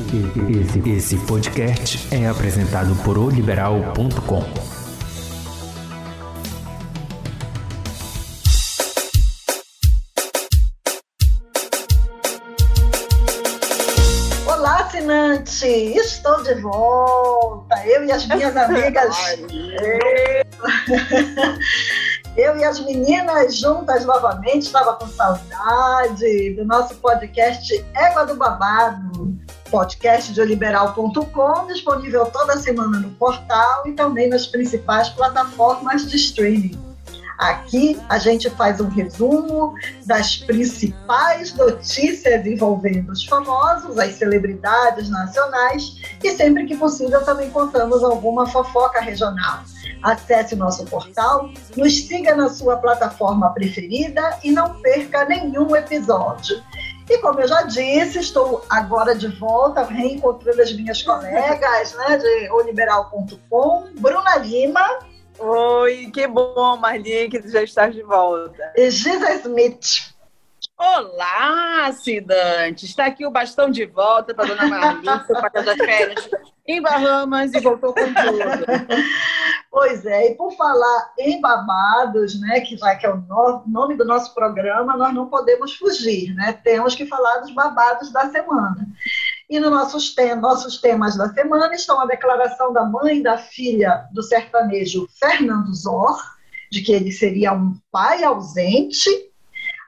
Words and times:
Esse, 0.00 0.90
esse 0.90 1.16
podcast 1.26 2.14
é 2.14 2.28
apresentado 2.28 2.94
por 3.02 3.18
oliberal.com. 3.18 4.44
Olá, 14.46 14.76
assinante! 14.82 15.66
Estou 15.66 16.44
de 16.44 16.54
volta! 16.60 17.84
Eu 17.84 18.04
e 18.04 18.12
as 18.12 18.24
minhas 18.28 18.54
amigas. 18.56 19.16
Eu 22.36 22.56
e 22.56 22.64
as 22.64 22.78
meninas 22.84 23.56
juntas 23.56 24.04
novamente, 24.04 24.66
estava 24.66 24.94
com 24.94 25.08
saudade 25.08 26.54
do 26.54 26.64
nosso 26.64 26.94
podcast 26.98 27.84
Égua 27.96 28.24
do 28.24 28.36
Babado, 28.36 29.36
podcast 29.70 30.32
de 30.32 30.40
oliberal.com, 30.40 31.66
disponível 31.66 32.26
toda 32.26 32.58
semana 32.58 32.98
no 32.98 33.10
portal 33.10 33.86
e 33.86 33.92
também 33.92 34.28
nas 34.28 34.46
principais 34.46 35.08
plataformas 35.10 36.08
de 36.08 36.16
streaming. 36.16 36.88
Aqui 37.38 37.96
a 38.08 38.18
gente 38.18 38.50
faz 38.50 38.80
um 38.80 38.88
resumo 38.88 39.72
das 40.04 40.38
principais 40.38 41.54
notícias 41.54 42.44
envolvendo 42.44 43.12
os 43.12 43.24
famosos, 43.24 43.96
as 43.96 44.14
celebridades 44.14 45.08
nacionais 45.08 46.02
e 46.22 46.32
sempre 46.32 46.66
que 46.66 46.76
possível 46.76 47.24
também 47.24 47.48
contamos 47.50 48.02
alguma 48.02 48.44
fofoca 48.44 49.00
regional. 49.00 49.62
Acesse 50.02 50.56
nosso 50.56 50.84
portal, 50.86 51.48
nos 51.76 52.06
siga 52.06 52.34
na 52.34 52.48
sua 52.48 52.76
plataforma 52.76 53.50
preferida 53.50 54.36
e 54.42 54.50
não 54.50 54.80
perca 54.80 55.24
nenhum 55.24 55.76
episódio. 55.76 56.60
E 57.08 57.18
como 57.18 57.40
eu 57.40 57.48
já 57.48 57.62
disse, 57.62 58.18
estou 58.18 58.64
agora 58.68 59.14
de 59.14 59.28
volta, 59.28 59.82
reencontrando 59.82 60.60
as 60.60 60.72
minhas 60.72 61.02
colegas 61.02 61.94
né, 61.94 62.18
de 62.18 62.50
oliberal.com, 62.50 63.88
Bruna 63.98 64.36
Lima. 64.36 64.98
Oi, 65.38 66.10
que 66.12 66.26
bom, 66.26 66.76
Marli, 66.76 67.28
que 67.30 67.48
já 67.48 67.62
estás 67.62 67.94
de 67.94 68.02
volta. 68.02 68.72
E 68.76 68.90
Giza 68.90 69.32
Smith. 69.34 70.17
Olá, 70.78 71.92
Cidante! 71.92 72.86
Está 72.86 73.06
aqui 73.06 73.26
o 73.26 73.32
bastão 73.32 73.68
de 73.68 73.84
volta 73.84 74.32
para 74.32 74.44
a 74.44 74.48
dona 74.48 74.66
Marli, 74.68 75.08
foi 75.26 75.40
para 75.40 75.60
das 75.60 75.76
férias 75.76 76.30
em 76.68 76.80
Bahamas 76.80 77.52
e 77.52 77.58
voltou 77.58 77.92
com 77.92 78.04
tudo. 78.04 78.64
Pois 79.70 80.06
é, 80.06 80.30
e 80.30 80.34
por 80.34 80.52
falar 80.52 81.12
em 81.18 81.40
babados, 81.40 82.40
né, 82.40 82.60
que 82.60 82.76
vai 82.76 82.96
que 82.96 83.06
é 83.06 83.10
o 83.10 83.16
no, 83.16 83.64
nome 83.66 83.96
do 83.96 84.04
nosso 84.04 84.32
programa, 84.34 84.96
nós 84.96 85.12
não 85.12 85.28
podemos 85.28 85.74
fugir, 85.74 86.34
né? 86.34 86.52
Temos 86.52 86.94
que 86.94 87.06
falar 87.06 87.38
dos 87.38 87.52
babados 87.52 88.12
da 88.12 88.30
semana. 88.30 88.86
E 89.50 89.58
nos 89.60 89.70
nossos, 89.70 90.14
tem, 90.14 90.34
nossos 90.36 90.80
temas 90.80 91.16
da 91.16 91.28
semana 91.32 91.74
estão 91.74 92.00
a 92.00 92.06
declaração 92.06 92.72
da 92.72 92.84
mãe 92.84 93.20
da 93.20 93.36
filha 93.36 94.06
do 94.12 94.22
sertanejo 94.22 95.08
Fernando 95.18 95.74
Zor, 95.74 96.18
de 96.70 96.82
que 96.82 96.92
ele 96.92 97.12
seria 97.12 97.52
um 97.52 97.74
pai 97.90 98.24
ausente, 98.24 99.27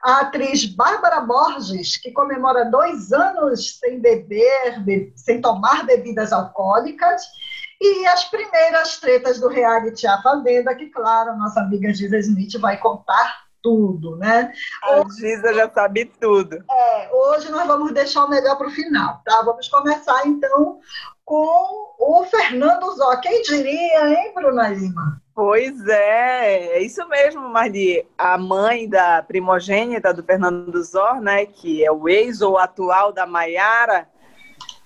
a 0.03 0.21
atriz 0.21 0.65
Bárbara 0.65 1.21
Borges, 1.21 1.97
que 1.97 2.11
comemora 2.11 2.65
dois 2.65 3.11
anos 3.11 3.77
sem 3.79 3.99
beber, 3.99 4.83
sem 5.15 5.39
tomar 5.41 5.85
bebidas 5.85 6.33
alcoólicas, 6.33 7.23
e 7.79 8.05
as 8.07 8.25
primeiras 8.25 8.99
tretas 8.99 9.39
do 9.39 9.47
reality 9.47 10.05
A 10.05 10.21
Fazenda, 10.21 10.75
que, 10.75 10.87
claro, 10.87 11.35
nossa 11.37 11.61
amiga 11.61 11.93
Giza 11.93 12.17
Smith 12.19 12.59
vai 12.59 12.77
contar 12.77 13.41
tudo, 13.61 14.17
né? 14.17 14.51
A 14.83 15.03
Giza 15.19 15.53
já 15.53 15.69
sabe 15.71 16.05
tudo. 16.19 16.63
É, 16.69 17.09
hoje 17.13 17.51
nós 17.51 17.67
vamos 17.67 17.93
deixar 17.93 18.25
o 18.25 18.29
melhor 18.29 18.57
para 18.57 18.67
o 18.67 18.71
final, 18.71 19.21
tá? 19.23 19.41
Vamos 19.43 19.67
começar, 19.67 20.25
então, 20.27 20.79
com 21.23 21.95
o 21.99 22.25
Fernando 22.25 22.91
Zó. 22.95 23.17
Quem 23.17 23.41
diria, 23.43 24.09
hein, 24.09 24.33
Bruna 24.33 24.67
Lima? 24.69 25.20
Pois 25.33 25.87
é, 25.87 26.77
é 26.77 26.81
isso 26.81 27.07
mesmo, 27.07 27.47
Marli. 27.47 28.05
A 28.17 28.37
mãe 28.37 28.87
da 28.87 29.23
primogênita 29.23 30.13
do 30.13 30.23
Fernando 30.23 30.83
Zor, 30.83 31.21
né, 31.21 31.45
que 31.45 31.85
é 31.85 31.91
o 31.91 32.09
ex 32.09 32.41
ou 32.41 32.57
atual 32.57 33.13
da 33.13 33.25
Maiara, 33.25 34.09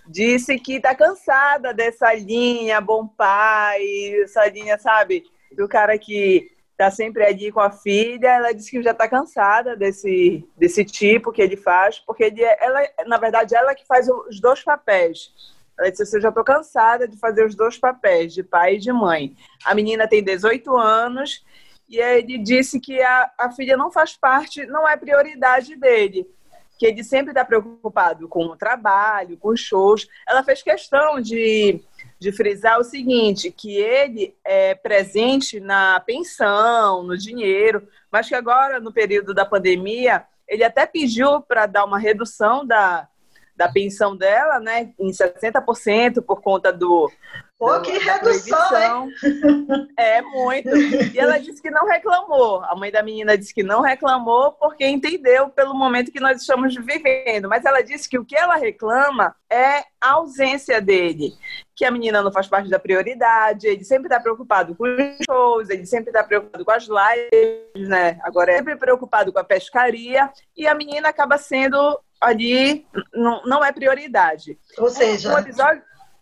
disse 0.08 0.60
que 0.60 0.80
tá 0.80 0.94
cansada 0.94 1.74
dessa 1.74 2.14
linha 2.14 2.80
bom 2.80 3.08
pai, 3.08 3.82
essa 4.24 4.48
linha, 4.48 4.78
sabe, 4.78 5.24
do 5.52 5.68
cara 5.68 5.98
que 5.98 6.52
tá 6.78 6.92
sempre 6.92 7.24
ali 7.24 7.52
com 7.52 7.60
a 7.60 7.72
filha. 7.72 8.28
Ela 8.28 8.54
disse 8.54 8.70
que 8.70 8.84
já 8.84 8.94
tá 8.94 9.08
cansada 9.08 9.76
desse, 9.76 10.48
desse 10.56 10.86
tipo 10.86 11.32
que 11.32 11.42
ele 11.42 11.58
faz, 11.58 11.98
porque 12.00 12.26
ele, 12.26 12.44
é, 12.44 12.58
ela, 12.64 12.82
na 13.08 13.18
verdade, 13.18 13.56
ela 13.56 13.74
que 13.74 13.86
faz 13.86 14.08
os 14.08 14.40
dois 14.40 14.64
papéis. 14.64 15.55
Ela 15.78 15.92
disse: 15.92 16.16
Eu 16.16 16.22
já 16.22 16.30
estou 16.30 16.44
cansada 16.44 17.08
de 17.08 17.18
fazer 17.18 17.46
os 17.46 17.56
dois 17.56 17.78
papéis, 17.78 18.34
de 18.34 18.44
pai 18.44 18.76
e 18.76 18.80
de 18.80 18.92
mãe. 18.92 19.36
A 19.64 19.76
menina 19.76 20.08
tem 20.08 20.24
18 20.24 20.76
anos 20.78 21.44
e 21.88 21.98
ele 22.00 22.38
disse 22.38 22.80
que 22.80 23.02
a, 23.02 23.32
a 23.38 23.52
filha 23.52 23.78
não 23.78 23.92
faz 23.92 24.16
parte, 24.16 24.66
não 24.66 24.88
é 24.88 24.98
prioridade 24.98 25.76
dele. 25.76 26.28
Que 26.78 26.88
ele 26.88 27.04
sempre 27.04 27.32
está 27.32 27.46
preocupado 27.46 28.28
com 28.28 28.46
o 28.46 28.58
trabalho, 28.58 29.38
com 29.38 29.50
os 29.50 29.62
shows. 29.62 30.08
Ela 30.28 30.44
fez 30.44 30.62
questão 30.62 31.22
de, 31.22 31.82
de 32.20 32.32
frisar 32.34 32.80
o 32.80 32.84
seguinte: 32.84 33.52
que 33.52 33.78
ele 33.78 34.36
é 34.44 34.76
presente 34.76 35.60
na 35.60 36.02
pensão, 36.02 37.04
no 37.04 37.18
dinheiro, 37.18 37.88
mas 38.12 38.28
que 38.28 38.36
agora, 38.36 38.80
no 38.80 38.92
período 38.92 39.34
da 39.34 39.46
pandemia, 39.46 40.26
ele 40.48 40.66
até 40.66 40.86
pediu 40.86 41.42
para 41.42 41.66
dar 41.66 41.86
uma 41.86 41.98
redução 41.98 42.66
da, 42.66 43.08
da 43.56 43.70
pensão 43.70 44.16
dela, 44.16 44.60
né, 44.60 44.92
em 45.00 45.12
60% 45.12 46.22
por 46.22 46.42
conta 46.42 46.72
do. 46.72 47.10
Pô, 47.58 47.80
que 47.80 47.98
redução, 47.98 49.08
hein? 49.08 49.88
É 49.98 50.22
muito. 50.22 50.76
E 50.76 51.18
ela 51.18 51.38
disse 51.38 51.62
que 51.62 51.72
não 51.72 51.88
reclamou. 51.88 52.62
A 52.66 52.76
mãe 52.76 52.92
da 52.92 53.02
menina 53.02 53.38
disse 53.38 53.54
que 53.54 53.64
não 53.64 53.80
reclamou 53.80 54.52
porque 54.52 54.86
entendeu 54.86 55.48
pelo 55.48 55.74
momento 55.74 56.12
que 56.12 56.20
nós 56.20 56.42
estamos 56.42 56.76
vivendo. 56.76 57.48
Mas 57.48 57.64
ela 57.64 57.82
disse 57.82 58.10
que 58.10 58.20
o 58.20 58.26
que 58.26 58.36
ela 58.36 58.58
reclama 58.58 59.34
é 59.50 59.86
a 60.02 60.12
ausência 60.16 60.82
dele. 60.82 61.34
Que 61.74 61.86
a 61.86 61.92
menina 61.92 62.22
não 62.22 62.32
faz 62.32 62.46
parte 62.48 62.70
da 62.70 62.78
prioridade, 62.78 63.68
ele 63.68 63.86
sempre 63.86 64.08
está 64.08 64.20
preocupado 64.20 64.76
com 64.76 64.84
os 64.84 65.18
shows, 65.26 65.70
ele 65.70 65.86
sempre 65.86 66.10
está 66.10 66.24
preocupado 66.24 66.66
com 66.66 66.72
as 66.72 66.88
lives, 66.88 67.90
né? 67.90 68.20
Agora 68.24 68.52
é 68.52 68.58
sempre 68.58 68.76
preocupado 68.76 69.32
com 69.32 69.40
a 69.40 69.44
pescaria, 69.44 70.30
e 70.56 70.68
a 70.68 70.76
menina 70.76 71.10
acaba 71.10 71.38
sendo 71.38 72.00
ali 72.20 72.86
não, 73.14 73.44
não 73.44 73.64
é 73.64 73.72
prioridade. 73.72 74.58
Ou 74.78 74.90
seja, 74.90 75.34
um 75.34 75.38
episódio... 75.38 75.82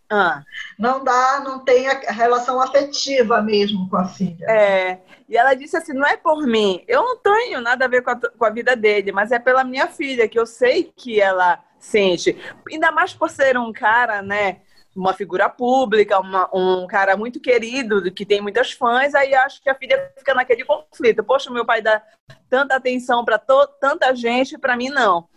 ah. 0.10 0.44
não 0.78 1.04
dá, 1.04 1.42
não 1.44 1.60
tem 1.60 1.88
a 1.88 2.12
relação 2.12 2.62
afetiva 2.62 3.42
mesmo 3.42 3.90
com 3.90 3.98
a 3.98 4.06
filha. 4.06 4.46
É, 4.48 5.00
e 5.28 5.38
ela 5.38 5.54
disse 5.54 5.78
assim: 5.78 5.94
não 5.94 6.06
é 6.06 6.18
por 6.18 6.46
mim, 6.46 6.84
eu 6.88 7.02
não 7.02 7.18
tenho 7.18 7.62
nada 7.62 7.86
a 7.86 7.88
ver 7.88 8.02
com 8.04 8.12
a, 8.12 8.16
com 8.16 8.46
a 8.46 8.50
vida 8.50 8.76
dele, 8.76 9.12
mas 9.12 9.32
é 9.32 9.40
pela 9.40 9.64
minha 9.64 9.88
filha, 9.88 10.28
que 10.28 10.40
eu 10.40 10.46
sei 10.46 10.92
que 10.96 11.20
ela 11.22 11.64
sente. 11.80 12.38
Ainda 12.72 12.92
mais 12.92 13.14
por 13.14 13.30
ser 13.30 13.58
um 13.58 13.72
cara, 13.74 14.22
né? 14.22 14.62
Uma 14.96 15.14
figura 15.14 15.50
pública, 15.50 16.20
uma, 16.20 16.48
um 16.54 16.86
cara 16.86 17.18
muito 17.18 17.40
querido, 17.40 18.12
que 18.12 18.26
tem 18.26 18.40
muitas 18.40 18.72
fãs, 18.72 19.16
aí 19.16 19.34
acho 19.34 19.62
que 19.62 19.70
a 19.70 19.76
filha 19.76 20.14
fica 20.16 20.36
naquele 20.36 20.64
conflito. 20.64 21.24
Poxa, 21.24 21.50
meu 21.50 21.66
pai 21.66 21.82
dá 21.82 22.00
tanta 22.48 22.76
atenção 22.76 23.26
para 23.26 23.40
tanta 23.40 24.16
gente, 24.16 24.56
para 24.56 24.78
mim 24.78 24.90
não. 24.90 25.28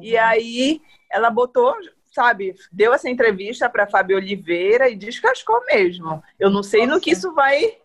E 0.00 0.16
aí 0.16 0.80
ela 1.10 1.30
botou, 1.30 1.74
sabe, 2.12 2.54
deu 2.72 2.92
essa 2.92 3.08
entrevista 3.08 3.68
para 3.68 3.86
Fábio 3.86 4.16
Oliveira 4.16 4.88
e 4.88 4.96
descascou 4.96 5.64
mesmo. 5.66 6.22
Eu 6.38 6.50
não 6.50 6.62
sei 6.62 6.82
Nossa. 6.82 6.94
no 6.94 7.00
que 7.00 7.10
isso 7.10 7.32
vai. 7.34 7.76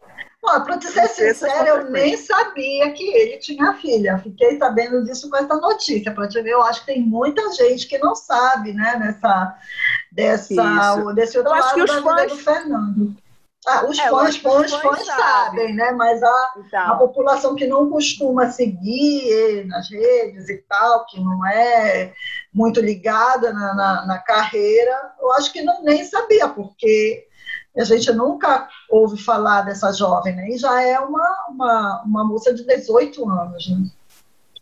Para 0.42 0.80
te 0.80 0.88
ser 0.88 1.08
sincera, 1.08 1.70
eu 1.70 1.92
nem 1.92 2.18
sabia 2.18 2.92
que 2.94 3.04
ele 3.04 3.38
tinha 3.38 3.74
filha. 3.76 4.18
Fiquei 4.18 4.58
sabendo 4.58 5.04
disso 5.04 5.30
com 5.30 5.38
essa 5.38 5.56
notícia. 5.56 6.12
Para 6.12 6.28
te 6.28 6.42
ver, 6.42 6.50
eu 6.50 6.64
acho 6.64 6.80
que 6.80 6.88
tem 6.88 7.02
muita 7.02 7.52
gente 7.54 7.88
que 7.88 8.00
não 8.00 8.16
sabe, 8.16 8.74
né, 8.74 8.98
nessa, 8.98 9.56
dessa, 10.12 11.14
desse 11.14 11.38
outro 11.38 11.54
eu 11.54 11.60
lado 11.60 11.64
acho 11.64 11.76
que 11.76 11.84
os 11.84 11.92
fãs... 11.92 12.32
do 12.32 12.38
Fernando. 12.38 13.16
Ah, 13.68 13.86
os, 13.86 14.00
é, 14.00 14.10
fãs, 14.10 14.38
fãs, 14.38 14.72
fãs, 14.72 14.82
fãs 14.82 15.06
sabem, 15.06 15.76
né? 15.76 15.92
Mas 15.92 16.22
a, 16.24 16.54
então. 16.58 16.94
a 16.94 16.96
população 16.96 17.56
que 17.56 17.68
não 17.68 17.90
costuma 17.90 18.50
seguir 18.50 19.66
nas 19.68 19.90
redes 19.90 20.50
e 20.50 20.58
tal, 20.68 21.06
que 21.06 21.20
não 21.20 21.46
é 21.46 22.12
muito 22.52 22.82
ligada 22.82 23.54
na, 23.54 23.76
na, 23.76 24.06
na 24.08 24.18
carreira, 24.18 25.14
eu 25.20 25.32
acho 25.34 25.54
que 25.54 25.62
não, 25.62 25.84
nem 25.84 26.04
sabia, 26.04 26.48
porque 26.48 27.28
a 27.78 27.84
gente 27.84 28.12
nunca 28.12 28.68
ouve 28.90 29.22
falar 29.22 29.62
dessa 29.62 29.94
jovem, 29.94 30.36
né? 30.36 30.50
E 30.50 30.58
já 30.58 30.82
é 30.82 31.00
uma, 31.00 31.46
uma, 31.50 32.04
uma 32.04 32.24
moça 32.24 32.54
de 32.54 32.66
18 32.66 33.30
anos, 33.30 33.70
né? 33.70 33.86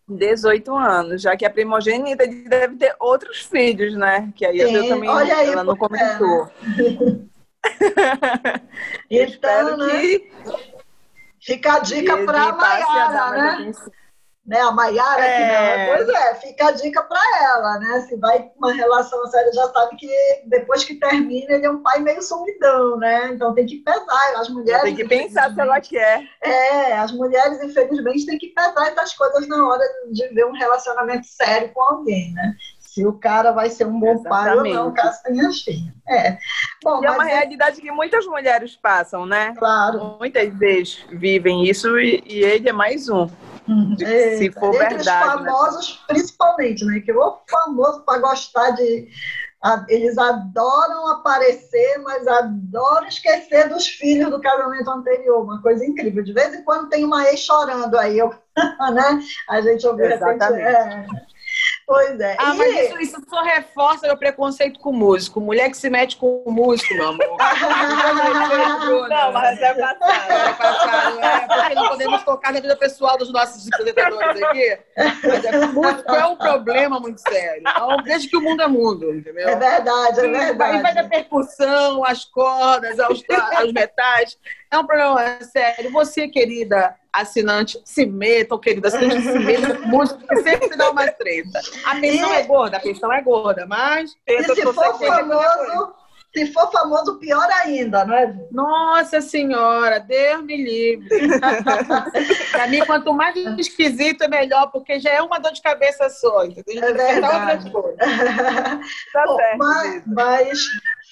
18 0.09 0.75
anos, 0.75 1.21
já 1.21 1.37
que 1.37 1.45
a 1.45 1.49
primogênita 1.49 2.27
deve 2.27 2.75
ter 2.75 2.95
outros 2.99 3.39
filhos, 3.39 3.95
né? 3.95 4.31
Que 4.35 4.45
aí 4.45 4.59
Sim, 4.59 4.75
eu 4.75 4.87
também 4.89 5.09
olha 5.09 5.35
aí, 5.37 5.49
ela 5.49 5.63
não 5.63 5.77
comentou. 5.77 6.49
É, 6.77 6.81
né? 6.81 7.19
então, 9.09 9.77
né? 9.77 9.99
Que... 9.99 10.31
Fica 11.41 11.75
a 11.75 11.79
dica 11.79 12.17
para 12.25 12.43
a 12.43 12.53
Maiara, 12.53 13.31
né? 13.31 13.71
né? 14.45 14.59
A 14.59 14.71
Maiara, 14.71 15.23
é. 15.23 15.85
que 15.85 15.95
pois 15.95 16.09
é, 16.09 16.35
fica 16.35 16.67
a 16.67 16.71
dica 16.71 17.01
para 17.03 17.21
ela, 17.43 17.79
né? 17.79 18.01
Se 18.01 18.17
vai 18.17 18.43
com 18.43 18.57
uma 18.57 18.73
relação 18.73 19.25
séria, 19.27 19.53
já 19.53 19.67
sabe 19.69 19.95
que 19.95 20.09
depois 20.47 20.83
que 20.83 20.95
termina, 20.95 21.53
ele 21.53 21.65
é 21.65 21.71
um 21.71 21.81
pai 21.81 21.99
meio 21.99 22.21
sumidão, 22.21 22.97
né? 22.97 23.29
Então 23.31 23.53
tem 23.53 23.65
que 23.65 23.77
pesar. 23.77 24.33
As 24.35 24.49
mulheres. 24.49 24.83
Tem 24.83 24.95
que 24.95 25.07
pensar 25.07 25.53
se 25.53 25.61
ela 25.61 25.79
quer. 25.79 26.23
É, 26.41 26.97
as 26.97 27.11
mulheres, 27.13 27.63
infelizmente, 27.63 28.25
têm 28.25 28.37
que 28.37 28.47
pesar 28.47 28.87
essas 28.89 29.13
coisas 29.13 29.47
na 29.47 29.65
hora 29.65 29.83
de 30.11 30.27
ver 30.29 30.45
um 30.45 30.53
relacionamento 30.53 31.25
sério 31.25 31.71
com 31.73 31.81
alguém, 31.81 32.33
né? 32.33 32.53
Se 32.99 33.05
o 33.05 33.13
cara 33.13 33.53
vai 33.53 33.69
ser 33.69 33.87
um 33.87 33.97
bom 33.97 34.11
Exatamente. 34.11 34.29
pai 34.29 34.57
ou 34.57 34.63
não, 34.63 34.93
caso 34.93 35.23
tenha 35.23 35.49
filho. 35.53 35.93
É. 36.05 36.37
Bom, 36.83 37.01
e 37.01 37.05
é 37.05 37.11
uma 37.11 37.29
é... 37.29 37.35
realidade 37.35 37.79
que 37.79 37.89
muitas 37.91 38.25
mulheres 38.25 38.75
passam, 38.75 39.25
né? 39.25 39.53
Claro. 39.57 40.17
Muitas 40.19 40.53
vezes 40.57 41.05
vivem 41.09 41.63
isso 41.63 41.97
e, 41.97 42.21
e 42.25 42.43
ele 42.43 42.67
é 42.67 42.73
mais 42.73 43.07
um. 43.07 43.29
Se 43.97 44.51
for 44.51 44.75
Entre 44.75 44.97
verdade. 44.97 44.99
os 44.99 45.05
né? 45.05 45.21
famosos, 45.21 45.89
né? 45.89 46.15
principalmente, 46.15 46.85
né? 46.85 46.99
Que 46.99 47.13
o 47.13 47.37
famoso 47.49 48.01
para 48.01 48.19
gostar 48.19 48.71
de. 48.71 49.07
Eles 49.87 50.17
adoram 50.17 51.07
aparecer, 51.07 51.99
mas 51.99 52.25
adoram 52.27 53.07
esquecer 53.07 53.69
dos 53.69 53.87
filhos 53.87 54.29
do 54.29 54.41
casamento 54.41 54.89
anterior. 54.89 55.43
Uma 55.43 55.61
coisa 55.61 55.85
incrível. 55.85 56.23
De 56.23 56.33
vez 56.33 56.53
em 56.53 56.63
quando 56.63 56.89
tem 56.89 57.05
uma 57.05 57.25
ex 57.29 57.41
chorando 57.41 57.97
aí, 57.97 58.17
eu, 58.17 58.33
né? 58.93 59.19
A 59.49 59.61
gente 59.61 59.85
ouviu 59.85 60.05
Exatamente. 60.05 60.63
É, 60.63 61.05
Pois 61.89 62.19
é. 62.19 62.37
Ah, 62.37 62.53
e... 62.53 62.57
mas 62.59 62.75
isso, 62.75 62.99
isso 62.99 63.25
só 63.27 63.41
reforça 63.41 64.05
meu 64.05 64.15
preconceito 64.15 64.79
com 64.79 64.91
músico. 64.91 65.41
Mulher 65.41 65.71
que 65.71 65.77
se 65.77 65.89
mete 65.89 66.17
com 66.17 66.43
músico, 66.45 66.93
meu 66.93 67.07
amor. 67.07 67.25
não, 69.09 69.31
mas 69.31 69.59
é 69.59 69.73
passado. 69.73 70.29
É 70.29 70.53
passado, 70.53 71.19
é, 71.19 71.47
porque 71.47 71.73
não 71.73 71.87
podemos 71.87 72.23
tocar 72.23 72.53
na 72.53 72.59
vida 72.59 72.75
pessoal 72.75 73.17
dos 73.17 73.33
nossos 73.33 73.67
apresentadores 73.73 74.39
aqui. 74.39 74.77
Mas 75.23 75.45
é, 75.45 75.65
músico 75.65 76.11
é 76.13 76.27
um 76.27 76.35
problema 76.35 76.99
muito 76.99 77.21
sério. 77.21 77.63
Então, 77.67 77.97
desde 78.03 78.29
que 78.29 78.37
o 78.37 78.41
mundo 78.41 78.61
é 78.61 78.67
mundo, 78.67 79.11
entendeu? 79.11 79.49
É 79.49 79.55
verdade, 79.55 80.19
é 80.19 80.27
verdade. 80.27 80.77
E 80.77 80.81
vai 80.83 80.93
da 80.93 81.05
percussão, 81.05 82.05
as 82.05 82.23
cordas, 82.23 82.99
aos, 82.99 83.23
aos 83.57 83.73
metais. 83.73 84.37
É 84.71 84.77
um 84.77 84.85
problema 84.85 85.43
sério. 85.43 85.91
Você, 85.91 86.27
querida 86.27 86.95
assinante, 87.11 87.81
se 87.83 88.05
meta, 88.05 88.53
ou 88.53 88.59
querida 88.59 88.87
assinante, 88.87 89.23
se 89.23 89.39
meta, 89.39 89.75
que 90.27 90.35
sempre 90.41 90.77
dá 90.77 90.91
uma 90.91 91.07
treta. 91.07 91.59
A 91.85 91.95
pensão 91.95 92.33
e... 92.33 92.37
é 92.37 92.43
gorda, 92.43 92.77
a 92.77 92.79
pensão 92.79 93.11
é 93.11 93.21
gorda, 93.21 93.65
mas... 93.65 94.15
E 94.27 94.43
se 94.43 94.61
for 94.61 94.99
famoso, 94.99 95.93
se 96.35 96.53
for 96.53 96.71
famoso, 96.71 97.17
pior 97.17 97.47
ainda, 97.63 98.05
não 98.05 98.13
é? 98.13 98.35
Nossa 98.51 99.19
Senhora, 99.19 99.99
Deus 99.99 100.43
me 100.43 100.55
livre. 100.55 101.09
Para 102.51 102.67
mim, 102.67 102.85
quanto 102.85 103.11
mais 103.11 103.35
esquisito, 103.57 104.23
é 104.23 104.27
melhor, 104.27 104.71
porque 104.71 104.99
já 104.99 105.09
é 105.09 105.21
uma 105.23 105.39
dor 105.39 105.51
de 105.51 105.61
cabeça 105.61 106.07
só, 106.09 106.45
entendeu? 106.45 106.83
É 106.83 106.93
verdade. 106.93 107.71
tá 109.11 109.25
Bom, 109.25 109.35
certo, 109.37 109.57
mas, 109.57 110.03
mas, 110.05 110.59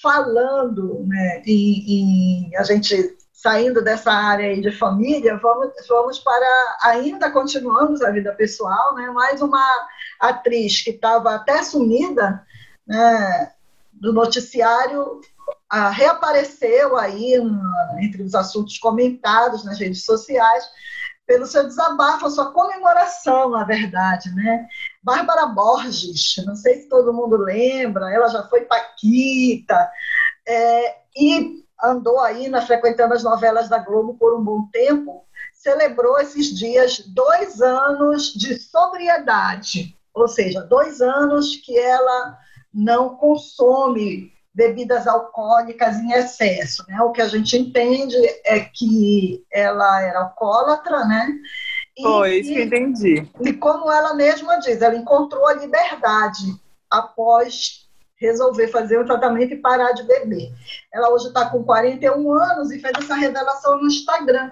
falando 0.00 1.04
né, 1.08 1.42
em, 1.44 2.50
em 2.50 2.56
a 2.56 2.62
gente 2.62 3.16
saindo 3.38 3.80
dessa 3.84 4.10
área 4.10 4.46
aí 4.46 4.60
de 4.60 4.72
família, 4.72 5.36
vamos, 5.36 5.70
vamos 5.88 6.18
para, 6.18 6.78
ainda 6.82 7.30
continuamos 7.30 8.02
a 8.02 8.10
vida 8.10 8.32
pessoal, 8.32 8.96
né? 8.96 9.08
mais 9.12 9.40
uma 9.40 9.64
atriz 10.18 10.82
que 10.82 10.90
estava 10.90 11.36
até 11.36 11.62
sumida 11.62 12.44
né, 12.84 13.52
do 13.92 14.12
noticiário, 14.12 15.20
a, 15.70 15.88
reapareceu 15.88 16.96
aí 16.96 17.34
entre 18.00 18.24
os 18.24 18.34
assuntos 18.34 18.76
comentados 18.76 19.64
nas 19.64 19.78
redes 19.78 20.04
sociais, 20.04 20.68
pelo 21.24 21.46
seu 21.46 21.64
desabafo, 21.64 22.26
a 22.26 22.30
sua 22.30 22.50
comemoração, 22.50 23.50
na 23.50 23.62
verdade, 23.62 24.34
né? 24.34 24.66
Bárbara 25.00 25.46
Borges, 25.46 26.42
não 26.44 26.56
sei 26.56 26.80
se 26.80 26.88
todo 26.88 27.14
mundo 27.14 27.36
lembra, 27.36 28.12
ela 28.12 28.26
já 28.28 28.42
foi 28.48 28.62
Paquita, 28.62 29.88
é, 30.44 30.96
e 31.14 31.67
andou 31.82 32.20
aí 32.20 32.48
na, 32.48 32.60
frequentando 32.62 33.14
as 33.14 33.22
novelas 33.22 33.68
da 33.68 33.78
Globo 33.78 34.14
por 34.14 34.38
um 34.38 34.42
bom 34.42 34.68
tempo, 34.72 35.24
celebrou 35.52 36.18
esses 36.18 36.56
dias 36.56 37.00
dois 37.06 37.60
anos 37.60 38.32
de 38.32 38.58
sobriedade, 38.58 39.96
ou 40.14 40.28
seja, 40.28 40.60
dois 40.62 41.00
anos 41.00 41.56
que 41.56 41.78
ela 41.78 42.38
não 42.72 43.16
consome 43.16 44.32
bebidas 44.52 45.06
alcoólicas 45.06 45.96
em 45.98 46.12
excesso. 46.12 46.84
Né? 46.88 47.00
O 47.02 47.12
que 47.12 47.22
a 47.22 47.28
gente 47.28 47.56
entende 47.56 48.16
é 48.44 48.60
que 48.60 49.44
ela 49.52 50.02
era 50.02 50.20
alcoólatra, 50.20 51.04
né? 51.04 51.32
E, 51.96 52.02
Foi 52.02 52.38
isso 52.38 52.52
que 52.52 52.62
entendi. 52.62 53.28
E 53.40 53.52
como 53.52 53.90
ela 53.90 54.14
mesma 54.14 54.58
diz, 54.58 54.82
ela 54.82 54.96
encontrou 54.96 55.46
a 55.46 55.54
liberdade 55.54 56.56
após 56.90 57.87
resolver 58.18 58.68
fazer 58.68 58.98
o 58.98 59.06
tratamento 59.06 59.54
e 59.54 59.60
parar 59.60 59.92
de 59.92 60.02
beber. 60.02 60.52
Ela 60.92 61.10
hoje 61.10 61.28
está 61.28 61.48
com 61.48 61.62
41 61.62 62.32
anos 62.32 62.70
e 62.70 62.78
fez 62.78 62.92
essa 62.98 63.14
revelação 63.14 63.78
no 63.78 63.86
Instagram, 63.86 64.50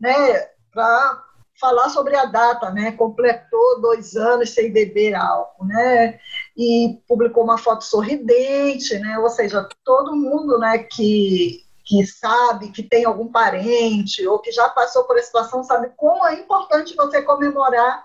né, 0.00 0.48
para 0.72 1.24
falar 1.60 1.88
sobre 1.88 2.14
a 2.14 2.24
data, 2.24 2.70
né, 2.70 2.92
completou 2.92 3.80
dois 3.80 4.14
anos 4.14 4.50
sem 4.50 4.72
beber 4.72 5.14
álcool, 5.14 5.64
né, 5.66 6.20
e 6.56 7.00
publicou 7.08 7.42
uma 7.42 7.58
foto 7.58 7.82
sorridente, 7.82 8.96
né, 8.98 9.18
ou 9.18 9.28
seja, 9.28 9.68
todo 9.84 10.16
mundo, 10.16 10.58
né, 10.58 10.78
que 10.78 11.66
que 11.88 12.04
sabe, 12.04 12.70
que 12.70 12.82
tem 12.82 13.06
algum 13.06 13.28
parente 13.28 14.26
ou 14.28 14.38
que 14.40 14.52
já 14.52 14.68
passou 14.68 15.04
por 15.04 15.16
essa 15.16 15.28
situação, 15.28 15.64
sabe 15.64 15.90
como 15.96 16.26
é 16.26 16.34
importante 16.34 16.94
você 16.94 17.22
comemorar 17.22 18.04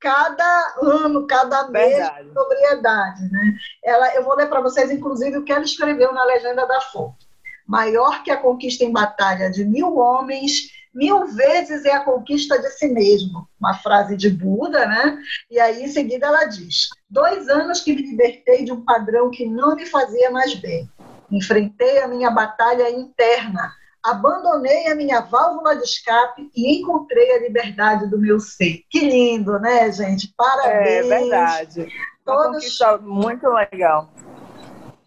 cada 0.00 0.74
ano, 0.82 1.26
cada 1.26 1.68
mês 1.68 1.96
Verdade. 1.96 2.28
de 2.28 2.34
sobriedade. 2.34 3.30
Né? 3.30 3.54
Ela, 3.84 4.14
eu 4.14 4.24
vou 4.24 4.34
ler 4.34 4.48
para 4.48 4.60
vocês, 4.60 4.90
inclusive, 4.90 5.38
o 5.38 5.44
que 5.44 5.52
ela 5.52 5.64
escreveu 5.64 6.12
na 6.12 6.24
legenda 6.24 6.66
da 6.66 6.80
foto. 6.80 7.26
Maior 7.66 8.24
que 8.24 8.30
a 8.30 8.36
conquista 8.36 8.82
em 8.82 8.90
batalha 8.90 9.50
de 9.50 9.64
mil 9.64 9.96
homens, 9.96 10.72
mil 10.92 11.26
vezes 11.26 11.84
é 11.84 11.92
a 11.92 12.04
conquista 12.04 12.58
de 12.58 12.68
si 12.70 12.88
mesmo. 12.88 13.46
Uma 13.60 13.74
frase 13.74 14.16
de 14.16 14.28
Buda, 14.28 14.86
né? 14.86 15.18
E 15.48 15.60
aí, 15.60 15.84
em 15.84 15.88
seguida, 15.88 16.26
ela 16.26 16.46
diz: 16.46 16.88
Dois 17.08 17.48
anos 17.48 17.80
que 17.80 17.94
me 17.94 18.02
libertei 18.02 18.64
de 18.64 18.72
um 18.72 18.84
padrão 18.84 19.30
que 19.30 19.46
não 19.46 19.76
me 19.76 19.86
fazia 19.86 20.30
mais 20.30 20.54
bem. 20.54 20.90
Enfrentei 21.30 22.00
a 22.00 22.08
minha 22.08 22.30
batalha 22.30 22.90
interna, 22.90 23.72
abandonei 24.02 24.88
a 24.88 24.94
minha 24.94 25.20
válvula 25.20 25.76
de 25.76 25.84
escape 25.84 26.50
e 26.54 26.80
encontrei 26.80 27.32
a 27.32 27.40
liberdade 27.40 28.08
do 28.08 28.18
meu 28.18 28.40
ser. 28.40 28.82
Que 28.88 29.00
lindo, 29.00 29.58
né, 29.58 29.90
gente? 29.92 30.32
Parabéns. 30.36 30.88
É 30.88 31.02
verdade. 31.02 31.88
Todos, 32.24 32.78
muito 33.02 33.48
legal. 33.48 34.08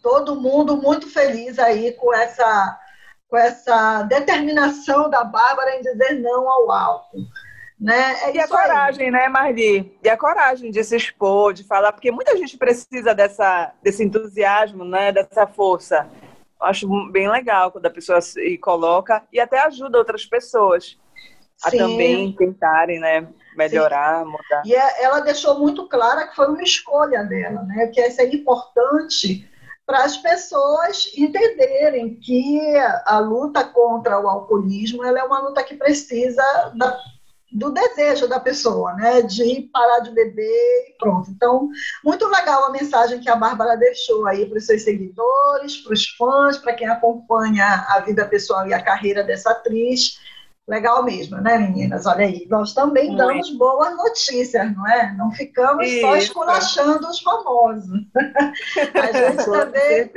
Todo 0.02 0.40
mundo 0.40 0.78
muito 0.78 1.10
feliz 1.10 1.58
aí 1.58 1.94
com 1.94 2.14
essa, 2.14 2.78
com 3.30 3.38
essa 3.38 4.04
determinação 4.04 5.10
da 5.10 5.24
Bárbara 5.24 5.78
em 5.78 5.82
dizer 5.82 6.20
não 6.20 6.50
ao 6.50 6.72
álcool. 6.72 7.22
Né? 7.80 8.16
É 8.24 8.36
e 8.36 8.40
a 8.40 8.48
coragem, 8.48 9.06
aí. 9.06 9.12
né, 9.12 9.28
Marli? 9.28 9.98
E 10.04 10.10
a 10.10 10.18
coragem 10.18 10.72
de 10.72 10.84
se 10.84 10.96
expor, 10.96 11.54
de 11.54 11.64
falar, 11.64 11.92
porque 11.92 12.12
muita 12.12 12.38
gente 12.38 12.58
precisa 12.58 13.14
dessa, 13.14 13.74
desse 13.82 14.04
entusiasmo, 14.04 14.86
né, 14.86 15.12
dessa 15.12 15.46
força 15.48 16.08
acho 16.64 16.88
bem 17.12 17.30
legal 17.30 17.72
quando 17.72 17.86
a 17.86 17.92
pessoa 17.92 18.22
se 18.22 18.58
coloca 18.58 19.24
e 19.32 19.40
até 19.40 19.60
ajuda 19.60 19.98
outras 19.98 20.26
pessoas 20.26 20.98
a 21.64 21.70
Sim. 21.70 21.78
também 21.78 22.32
tentarem, 22.34 23.00
né, 23.00 23.28
melhorar, 23.56 24.24
Sim. 24.24 24.32
mudar. 24.32 24.62
E 24.66 24.74
é, 24.74 25.04
ela 25.04 25.20
deixou 25.22 25.60
muito 25.60 25.88
clara 25.88 26.28
que 26.28 26.36
foi 26.36 26.48
uma 26.48 26.64
escolha 26.64 27.24
dela, 27.24 27.64
né, 27.64 27.88
que 27.88 28.02
isso 28.02 28.22
é 28.22 28.26
importante 28.26 29.50
para 29.86 30.04
as 30.04 30.18
pessoas 30.18 31.12
entenderem 31.18 32.16
que 32.16 32.60
a 33.06 33.20
luta 33.20 33.64
contra 33.66 34.20
o 34.20 34.30
alcoolismo 34.30 35.04
ela 35.04 35.20
é 35.20 35.24
uma 35.24 35.40
luta 35.40 35.64
que 35.64 35.76
precisa 35.76 36.42
da 36.76 36.98
do 37.54 37.72
desejo 37.72 38.28
da 38.28 38.40
pessoa, 38.40 38.94
né, 38.94 39.22
de 39.22 39.70
parar 39.72 40.00
de 40.00 40.12
beber 40.12 40.44
e 40.90 40.96
pronto. 40.98 41.30
Então, 41.30 41.70
muito 42.04 42.28
legal 42.28 42.66
a 42.66 42.72
mensagem 42.72 43.20
que 43.20 43.30
a 43.30 43.36
Bárbara 43.36 43.78
deixou 43.78 44.26
aí 44.26 44.46
para 44.46 44.58
os 44.58 44.66
seus 44.66 44.82
seguidores, 44.82 45.78
para 45.78 45.94
os 45.94 46.08
fãs, 46.10 46.58
para 46.58 46.74
quem 46.74 46.88
acompanha 46.88 47.86
a 47.90 48.00
vida 48.00 48.26
pessoal 48.26 48.68
e 48.68 48.74
a 48.74 48.82
carreira 48.82 49.24
dessa 49.24 49.52
atriz. 49.52 50.20
Legal 50.66 51.04
mesmo, 51.04 51.38
né, 51.42 51.58
meninas? 51.58 52.06
Olha 52.06 52.26
aí, 52.26 52.48
nós 52.50 52.74
também 52.74 53.08
muito. 53.08 53.18
damos 53.18 53.50
boas 53.58 53.98
notícias, 53.98 54.74
não 54.74 54.88
é? 54.88 55.14
Não 55.14 55.30
ficamos 55.30 55.86
Isso. 55.86 56.02
só 56.02 56.16
esculachando 56.16 57.06
os 57.06 57.20
famosos. 57.20 58.00
a 58.96 59.12
gente 59.12 59.44
também 59.44 60.10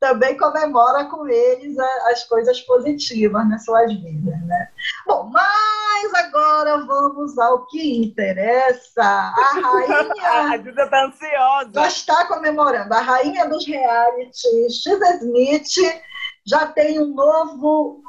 também 0.00 0.36
comemora 0.36 1.04
com 1.04 1.28
eles 1.28 1.78
as 1.78 2.24
coisas 2.24 2.58
positivas 2.62 3.46
nas 3.48 3.64
suas 3.64 3.92
vidas, 3.92 4.40
né? 4.46 4.68
Bom, 5.06 5.30
mas 5.30 6.14
agora 6.14 6.78
vamos 6.86 7.38
ao 7.38 7.66
que 7.66 8.02
interessa. 8.02 9.02
A 9.02 9.60
rainha. 9.60 10.54
a 10.54 10.56
Duda 10.56 10.84
está 10.84 11.04
ansiosa. 11.04 11.70
Já 11.74 11.86
está 11.86 12.24
comemorando. 12.26 12.92
A 12.94 13.00
rainha 13.00 13.46
dos 13.46 13.66
realities, 13.66 14.82
X. 14.82 14.86
Smith, 15.20 16.00
já 16.46 16.66
tem 16.66 16.98
um 16.98 17.14
novo 17.14 18.02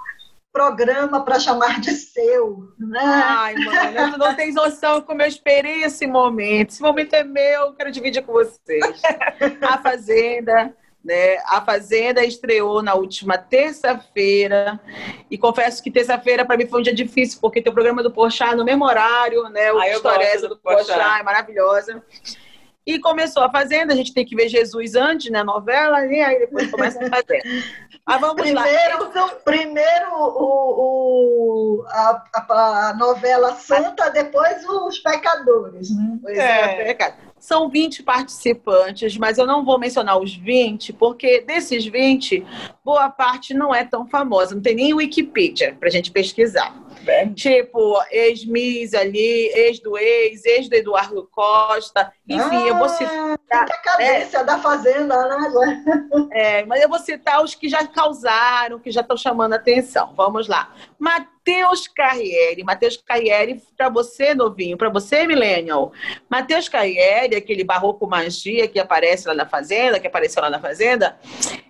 programa 0.54 1.24
para 1.24 1.40
chamar 1.40 1.80
de 1.80 1.92
seu, 1.92 2.70
né? 2.78 3.00
Ai, 3.02 3.56
mano, 3.56 4.14
tu 4.14 4.18
não 4.18 4.36
tens 4.36 4.56
noção 4.56 5.02
como 5.02 5.22
eu 5.22 5.28
esperei 5.28 5.84
esse 5.84 6.08
momento. 6.08 6.72
Esse 6.72 6.82
momento 6.82 7.14
é 7.14 7.24
meu, 7.24 7.74
quero 7.74 7.92
dividir 7.92 8.24
com 8.24 8.34
vocês. 8.34 9.02
A 9.62 9.78
Fazenda, 9.78 10.76
né? 11.04 11.38
A 11.48 11.62
Fazenda 11.62 12.24
estreou 12.24 12.82
na 12.84 12.94
última 12.94 13.38
terça-feira 13.38 14.80
e 15.30 15.38
confesso 15.38 15.82
que 15.82 15.90
terça-feira 15.92 16.46
para 16.46 16.58
mim 16.58 16.68
foi 16.68 16.80
um 16.80 16.84
dia 16.84 16.94
difícil 16.94 17.40
porque 17.42 17.62
tem 17.62 17.72
o 17.72 17.74
programa 17.74 18.04
do 18.04 18.12
Porchat 18.12 18.56
no 18.56 18.64
mesmo 18.66 18.86
horário, 18.86 19.44
né? 19.50 19.72
O 19.74 19.80
Ah, 19.80 19.88
eu 19.88 19.96
História 19.98 20.40
do 20.42 20.50
do 20.50 20.58
Porchat. 20.58 20.86
Porchat 20.88 21.20
é 21.20 21.24
maravilhosa. 21.24 22.04
E 22.86 22.98
começou 23.00 23.44
a 23.44 23.52
Fazenda, 23.52 23.94
a 23.94 23.96
gente 23.96 24.12
tem 24.14 24.26
que 24.26 24.36
ver 24.36 24.50
Jesus 24.50 24.96
antes, 24.96 25.32
né? 25.32 25.44
Novela, 25.44 26.04
e 26.08 26.20
aí 26.20 26.40
depois 26.40 26.70
começa 26.72 26.98
a 26.98 27.10
Fazenda. 27.10 27.44
Mas 28.08 28.20
vamos 28.22 28.52
lá. 28.52 28.64
Primeiro, 28.64 29.12
primeiro 29.46 30.12
o, 30.16 31.78
o- 31.82 31.86
a, 31.88 32.24
a- 32.34 32.90
a 32.90 32.94
novela 32.96 33.54
Santa, 33.56 34.10
depois 34.10 34.68
os 34.68 34.98
pecadores, 34.98 35.96
né? 35.96 36.18
Pois 36.24 36.38
é, 36.38 36.84
pecado. 36.86 37.31
São 37.42 37.68
20 37.68 38.04
participantes, 38.04 39.18
mas 39.18 39.40
eu 39.40 39.48
não 39.48 39.66
vou 39.66 39.80
mencionar 39.80 40.20
os 40.20 40.36
20, 40.36 40.94
porque 40.94 41.42
desses 41.42 41.84
20, 41.84 42.46
boa 42.86 43.10
parte 43.10 43.52
não 43.52 43.74
é 43.74 43.84
tão 43.84 44.08
famosa. 44.08 44.54
Não 44.54 44.62
tem 44.62 44.76
nem 44.76 44.94
Wikipedia 44.94 45.76
para 45.80 45.90
a 45.90 45.92
gente 45.92 46.12
pesquisar. 46.12 46.72
Tipo, 47.36 48.02
ex-Miss 48.12 48.94
ali, 48.94 49.52
ex 49.54 49.80
do 49.80 49.98
ex, 49.98 50.46
ex 50.46 50.70
do 50.70 50.76
Eduardo 50.76 51.28
Costa. 51.32 52.12
Enfim, 52.28 52.68
eu 52.68 52.78
vou 52.78 52.90
citar. 52.90 53.40
Ah, 53.52 53.64
a 53.64 53.78
cadência 53.78 54.44
da 54.44 54.60
Fazenda, 54.60 55.28
né? 55.28 55.84
É, 56.32 56.66
mas 56.66 56.82
eu 56.82 56.90
vou 56.90 57.00
citar 57.00 57.44
os 57.44 57.56
que 57.56 57.68
já 57.68 57.86
causaram, 57.86 58.80
que 58.80 58.92
já 58.92 59.02
estão 59.02 59.18
chamando 59.18 59.54
atenção. 59.54 60.14
Vamos 60.16 60.48
lá. 60.48 60.74
Matheus 60.98 61.88
Carriere. 61.88 62.64
Matheus 62.64 62.98
Carriere, 62.98 63.62
para 63.76 63.90
você, 63.90 64.34
novinho, 64.34 64.78
para 64.78 64.90
você, 64.90 65.26
millennial. 65.26 65.92
Matheus 66.30 66.70
Carriere, 66.70 67.36
aquele 67.36 67.64
barroco 67.64 68.08
magia 68.08 68.68
que 68.68 68.80
aparece 68.80 69.28
lá 69.28 69.34
na 69.34 69.46
Fazenda, 69.46 70.00
que 70.00 70.08
apareceu 70.08 70.42
lá 70.42 70.50
na 70.50 70.60
Fazenda, 70.60 71.18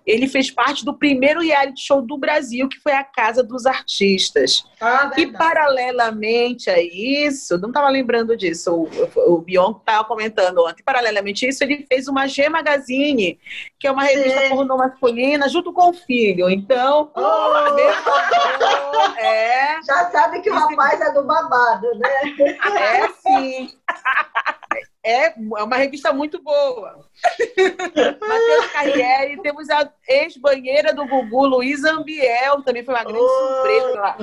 ele 0.05 0.27
fez 0.27 0.49
parte 0.49 0.83
do 0.83 0.93
primeiro 0.93 1.41
reality 1.41 1.81
show 1.81 2.01
do 2.01 2.17
Brasil, 2.17 2.67
que 2.67 2.79
foi 2.79 2.91
a 2.93 3.03
Casa 3.03 3.43
dos 3.43 3.65
Artistas. 3.65 4.63
Ah, 4.79 5.11
E 5.15 5.25
verdade. 5.25 5.37
paralelamente 5.37 6.69
a 6.69 6.81
isso, 6.81 7.57
não 7.59 7.69
estava 7.69 7.87
lembrando 7.89 8.35
disso, 8.35 8.73
o, 8.73 9.33
o 9.33 9.37
Bion 9.39 9.71
estava 9.71 10.03
comentando 10.03 10.59
ontem. 10.65 10.83
Paralelamente 10.83 11.45
a 11.45 11.49
isso, 11.49 11.63
ele 11.63 11.85
fez 11.87 12.07
uma 12.07 12.27
G 12.27 12.49
Magazine, 12.49 13.39
que 13.79 13.87
é 13.87 13.91
uma 13.91 14.03
revista 14.03 14.41
Sim. 14.41 14.49
pornô 14.49 14.77
masculina, 14.77 15.47
junto 15.47 15.71
com 15.71 15.89
o 15.89 15.93
filho. 15.93 16.49
Então, 16.49 17.11
Oh! 17.15 17.21
amor, 17.21 19.17
é, 19.19 19.81
Já 19.83 20.09
sabe 20.11 20.41
que 20.41 20.49
o 20.49 20.53
rapaz 20.53 20.99
é 21.01 21.11
do 21.13 21.23
babado, 21.23 21.87
né? 21.95 22.09
é 22.79 23.07
sim. 23.09 23.69
É 25.03 25.33
uma 25.37 25.77
revista 25.77 26.13
muito 26.13 26.41
boa. 26.43 27.07
Matheus 28.21 28.65
Carriere, 28.71 29.41
temos 29.41 29.67
a 29.69 29.89
ex-banheira 30.07 30.93
do 30.93 31.07
Gugu, 31.07 31.47
Luísa 31.47 31.91
Ambiel, 31.91 32.61
também 32.61 32.83
foi 32.85 32.93
uma 32.93 33.03
grande 33.03 33.19
Oh! 33.19 33.27
surpresa. 33.27 34.15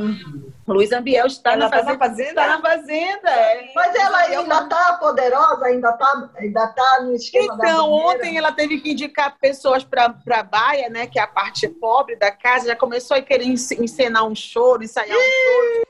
Luísa 0.68 0.98
Ambiel 0.98 1.26
está 1.26 1.56
na 1.56 1.68
tá 1.70 1.78
fazenda. 1.78 1.92
na 1.94 1.98
fazenda? 1.98 2.28
Está 2.28 2.46
na 2.48 2.60
fazenda, 2.60 3.30
é. 3.30 3.72
Mas 3.74 3.94
ela 3.96 4.18
ainda 4.18 4.62
está 4.62 4.92
poderosa, 5.00 5.64
ainda 5.64 5.90
está 5.90 6.30
ainda 6.36 6.66
tá 6.68 7.00
no 7.02 7.14
esquema 7.14 7.54
Então, 7.54 7.90
ontem 7.90 8.36
ela 8.36 8.52
teve 8.52 8.78
que 8.80 8.92
indicar 8.92 9.36
pessoas 9.40 9.82
para 9.82 10.14
a 10.30 10.42
baia, 10.42 10.88
né, 10.90 11.06
que 11.06 11.18
é 11.18 11.22
a 11.22 11.26
parte 11.26 11.66
pobre 11.66 12.16
da 12.16 12.30
casa, 12.30 12.66
já 12.66 12.76
começou 12.76 13.16
a 13.16 13.22
querer 13.22 13.46
ence- 13.46 13.82
encenar 13.82 14.24
um 14.26 14.34
choro, 14.34 14.84
ensaiar 14.84 15.16
um 15.16 15.20
choro 15.20 15.87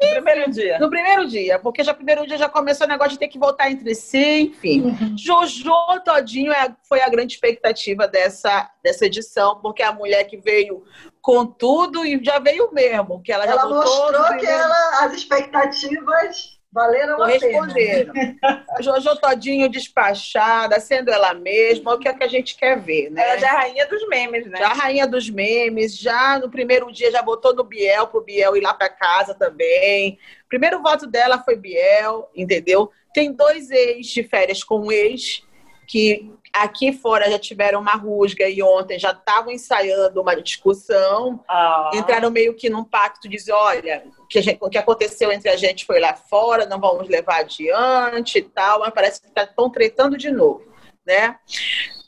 No 0.00 0.22
primeiro 0.22 0.50
dia. 0.50 0.78
no 0.78 0.88
primeiro 0.90 1.26
dia, 1.26 1.58
porque 1.58 1.82
já 1.82 1.92
primeiro 1.92 2.24
dia 2.26 2.38
já 2.38 2.48
começou 2.48 2.86
o 2.86 2.90
negócio 2.90 3.12
de 3.12 3.18
ter 3.18 3.26
que 3.28 3.38
voltar 3.38 3.70
entre 3.70 3.94
si, 3.96 4.42
enfim. 4.42 4.82
Uhum. 4.82 5.16
Jojo 5.18 5.72
Todinho 6.04 6.52
é- 6.52 6.74
foi 6.88 7.00
a 7.00 7.08
grande 7.08 7.34
expectativa 7.34 8.06
dessa, 8.06 8.70
dessa 8.82 9.06
edição, 9.06 9.60
porque 9.60 9.82
a 9.82 9.92
mulher 9.92 10.24
que 10.24 10.36
veio 10.36 10.84
com 11.20 11.44
tudo 11.44 12.06
e 12.06 12.22
já 12.22 12.38
veio 12.38 12.72
mesmo, 12.72 13.20
que 13.22 13.32
ela, 13.32 13.44
já 13.44 13.52
Ela 13.52 13.68
mostrou 13.68 14.38
que 14.38 14.46
ela, 14.46 15.04
as 15.04 15.12
expectativas 15.14 16.57
valeram 16.72 17.16
corresponderam. 17.16 18.12
Jojo 18.80 19.16
Todinho 19.16 19.68
despachada, 19.68 20.78
sendo 20.80 21.10
ela 21.10 21.34
mesma, 21.34 21.94
o 21.94 21.98
que 21.98 22.08
é 22.08 22.14
que 22.14 22.24
a 22.24 22.28
gente 22.28 22.56
quer 22.56 22.78
ver, 22.78 23.10
né? 23.10 23.22
Ela 23.22 23.38
já 23.38 23.46
é 23.46 23.50
a 23.50 23.58
rainha 23.58 23.86
dos 23.86 24.08
memes, 24.08 24.46
né? 24.46 24.58
Já 24.58 24.68
a 24.68 24.74
rainha 24.74 25.06
dos 25.06 25.30
memes, 25.30 25.96
já 25.96 26.38
no 26.38 26.50
primeiro 26.50 26.92
dia 26.92 27.10
já 27.10 27.22
botou 27.22 27.54
no 27.54 27.64
Biel 27.64 28.06
pro 28.08 28.22
Biel 28.22 28.56
ir 28.56 28.60
lá 28.60 28.74
para 28.74 28.88
casa 28.88 29.34
também. 29.34 30.18
Primeiro 30.48 30.82
voto 30.82 31.06
dela 31.06 31.42
foi 31.42 31.56
Biel, 31.56 32.30
entendeu? 32.34 32.90
Tem 33.12 33.32
dois 33.32 33.70
ex 33.70 34.06
de 34.08 34.22
férias 34.22 34.62
com 34.62 34.80
um 34.80 34.92
ex 34.92 35.42
que 35.86 36.30
aqui 36.52 36.92
fora 36.92 37.30
já 37.30 37.38
tiveram 37.38 37.80
uma 37.80 37.92
rusga 37.92 38.48
e 38.48 38.62
ontem 38.62 38.98
já 38.98 39.10
estavam 39.10 39.50
ensaiando 39.52 40.20
uma 40.20 40.34
discussão. 40.34 41.42
Ah. 41.48 41.90
Entraram 41.94 42.30
meio 42.30 42.54
que 42.54 42.68
num 42.70 42.84
pacto, 42.84 43.28
dizer, 43.28 43.52
olha, 43.52 44.04
o 44.18 44.26
que, 44.26 44.40
gente- 44.40 44.58
o 44.60 44.68
que 44.68 44.78
aconteceu 44.78 45.30
entre 45.32 45.48
a 45.50 45.56
gente 45.56 45.84
foi 45.84 46.00
lá 46.00 46.14
fora, 46.14 46.66
não 46.66 46.80
vamos 46.80 47.08
levar 47.08 47.40
adiante 47.40 48.38
e 48.38 48.42
tal, 48.42 48.80
mas 48.80 48.92
parece 48.94 49.20
que 49.20 49.28
estão 49.40 49.70
tretando 49.70 50.16
de 50.16 50.30
novo, 50.30 50.66
né? 51.06 51.36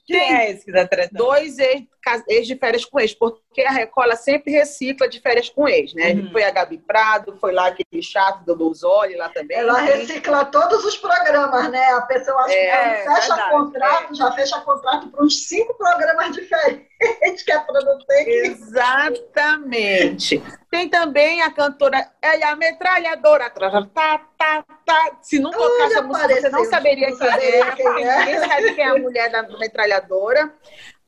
Quem 0.07 0.35
é 0.37 0.51
esse 0.51 0.65
que 0.65 0.73
tá 0.73 0.87
tratando? 0.87 1.17
dois 1.17 1.59
ex, 1.59 1.85
ex 2.29 2.47
de 2.47 2.57
férias 2.57 2.85
com 2.85 2.99
ex, 2.99 3.15
porque 3.15 3.63
a 3.63 3.71
Record 3.71 4.07
ela 4.07 4.17
sempre 4.17 4.53
recicla 4.53 5.09
de 5.09 5.21
férias 5.21 5.49
com 5.49 5.69
ex, 5.69 5.95
né? 5.95 6.13
Uhum. 6.13 6.31
Foi 6.33 6.43
a 6.43 6.51
Gabi 6.51 6.79
Prado, 6.79 7.37
foi 7.39 7.53
lá 7.53 7.69
aquele 7.69 8.03
chato 8.03 8.45
do 8.45 8.55
Luzoli 8.55 9.17
lá 9.17 9.29
também. 9.29 9.57
Ela 9.57 9.79
recicla 9.81 10.45
todos 10.47 10.85
os 10.85 10.97
programas, 10.97 11.71
né? 11.71 11.85
A 11.93 12.03
pessoa 12.03 12.47
que 12.47 12.53
É, 12.53 13.05
ela 13.05 13.15
fecha 13.15 13.35
verdade, 13.35 13.51
contrato, 13.51 14.15
já 14.15 14.33
fecha 14.33 14.61
contrato 14.61 15.09
para 15.09 15.25
uns 15.25 15.47
cinco 15.47 15.75
programas 15.75 16.35
diferentes 16.35 17.43
que 17.45 17.53
a 17.53 17.61
produtora 17.61 18.05
tem 18.07 18.25
que 18.25 18.31
Exatamente. 18.49 20.43
Tem 20.71 20.89
também 20.89 21.43
a 21.43 21.51
cantora, 21.51 22.11
ela 22.23 22.35
é 22.35 22.45
a 22.45 22.57
metralhadora. 22.57 23.51
Tá, 23.51 23.87
tá, 23.93 24.21
tá, 24.39 24.65
tá. 24.85 25.19
Se 25.21 25.39
não 25.39 25.51
tocar 25.51 25.65
Olha, 25.67 25.85
essa 25.85 26.03
música, 26.03 26.41
você 26.41 26.49
não 26.51 26.65
saberia 26.65 27.17
quem 27.17 27.29
é, 27.29 27.73
quem 27.73 27.87
é. 27.87 28.19
ninguém 28.19 28.49
sabe 28.49 28.75
quem 28.75 28.85
é 28.85 28.89
a 28.89 28.99
mulher 28.99 29.31
da 29.31 29.43
metralhadora. 29.59 30.53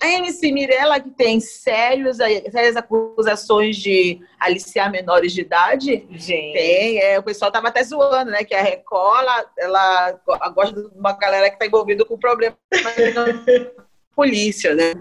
A 0.03 0.09
MC 0.09 0.51
Mirella, 0.51 0.99
que 1.01 1.11
tem 1.11 1.39
sérios, 1.39 2.17
sérias 2.17 2.77
acusações 2.77 3.77
de 3.77 4.21
aliciar 4.41 4.91
menores 4.91 5.33
de 5.33 5.43
idade. 5.43 6.05
Gente. 6.11 6.53
Tem, 6.53 6.99
é, 6.99 7.19
o 7.19 7.23
pessoal 7.23 7.53
tava 7.53 7.69
até 7.69 7.85
zoando, 7.85 8.31
né? 8.33 8.43
Que 8.45 8.55
a 8.55 8.63
Record, 8.63 9.21
ela, 9.23 9.45
ela 9.59 10.13
go- 10.27 10.53
gosta 10.55 10.81
de 10.83 10.89
uma 10.99 11.13
galera 11.13 11.49
que 11.51 11.59
tá 11.59 11.67
envolvida 11.67 12.05
com 12.05 12.19
problema 12.19 12.57
polícia, 14.17 14.75
né? 14.75 14.93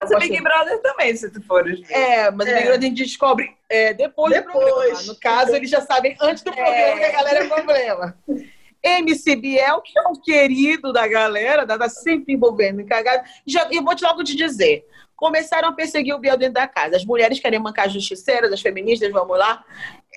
Mas 0.00 0.10
o 0.10 0.18
Big 0.18 0.38
Brother 0.42 0.82
também, 0.82 1.16
se 1.16 1.30
tu 1.30 1.40
ver. 1.40 1.80
É, 1.90 2.30
mas 2.30 2.46
É. 2.46 2.50
o 2.50 2.54
Big 2.54 2.64
Brother 2.66 2.78
a 2.78 2.82
gente 2.90 3.02
descobre 3.04 3.56
é, 3.70 3.94
depois, 3.94 4.34
do 4.34 4.42
Depois. 4.42 4.64
programa. 4.66 5.02
No 5.04 5.16
caso, 5.20 5.54
eles 5.56 5.70
já 5.70 5.80
sabem 5.80 6.14
antes 6.20 6.42
do 6.42 6.52
programa 6.52 6.76
É. 6.76 6.98
que 6.98 7.04
a 7.04 7.12
galera 7.12 7.44
é 7.44 7.48
problema. 7.48 8.18
MC 8.84 9.34
Biel, 9.36 9.80
que 9.80 9.98
é 9.98 10.02
um 10.08 10.14
querido 10.14 10.92
da 10.92 11.08
galera, 11.08 11.66
tá 11.66 11.88
sempre 11.88 12.34
envolvendo 12.34 12.80
em 12.80 12.86
cagada. 12.86 13.24
Já, 13.46 13.66
eu 13.72 13.82
vou 13.82 13.94
te 13.94 14.04
logo 14.04 14.22
te 14.22 14.36
dizer. 14.36 14.84
Começaram 15.16 15.68
a 15.68 15.72
perseguir 15.72 16.14
o 16.14 16.18
Biel 16.18 16.36
dentro 16.36 16.54
da 16.54 16.66
casa. 16.68 16.96
As 16.96 17.04
mulheres 17.04 17.40
querem 17.40 17.58
mancar 17.58 17.88
justiceiras, 17.88 18.52
as 18.52 18.60
feministas, 18.60 19.10
vamos 19.10 19.38
lá. 19.38 19.64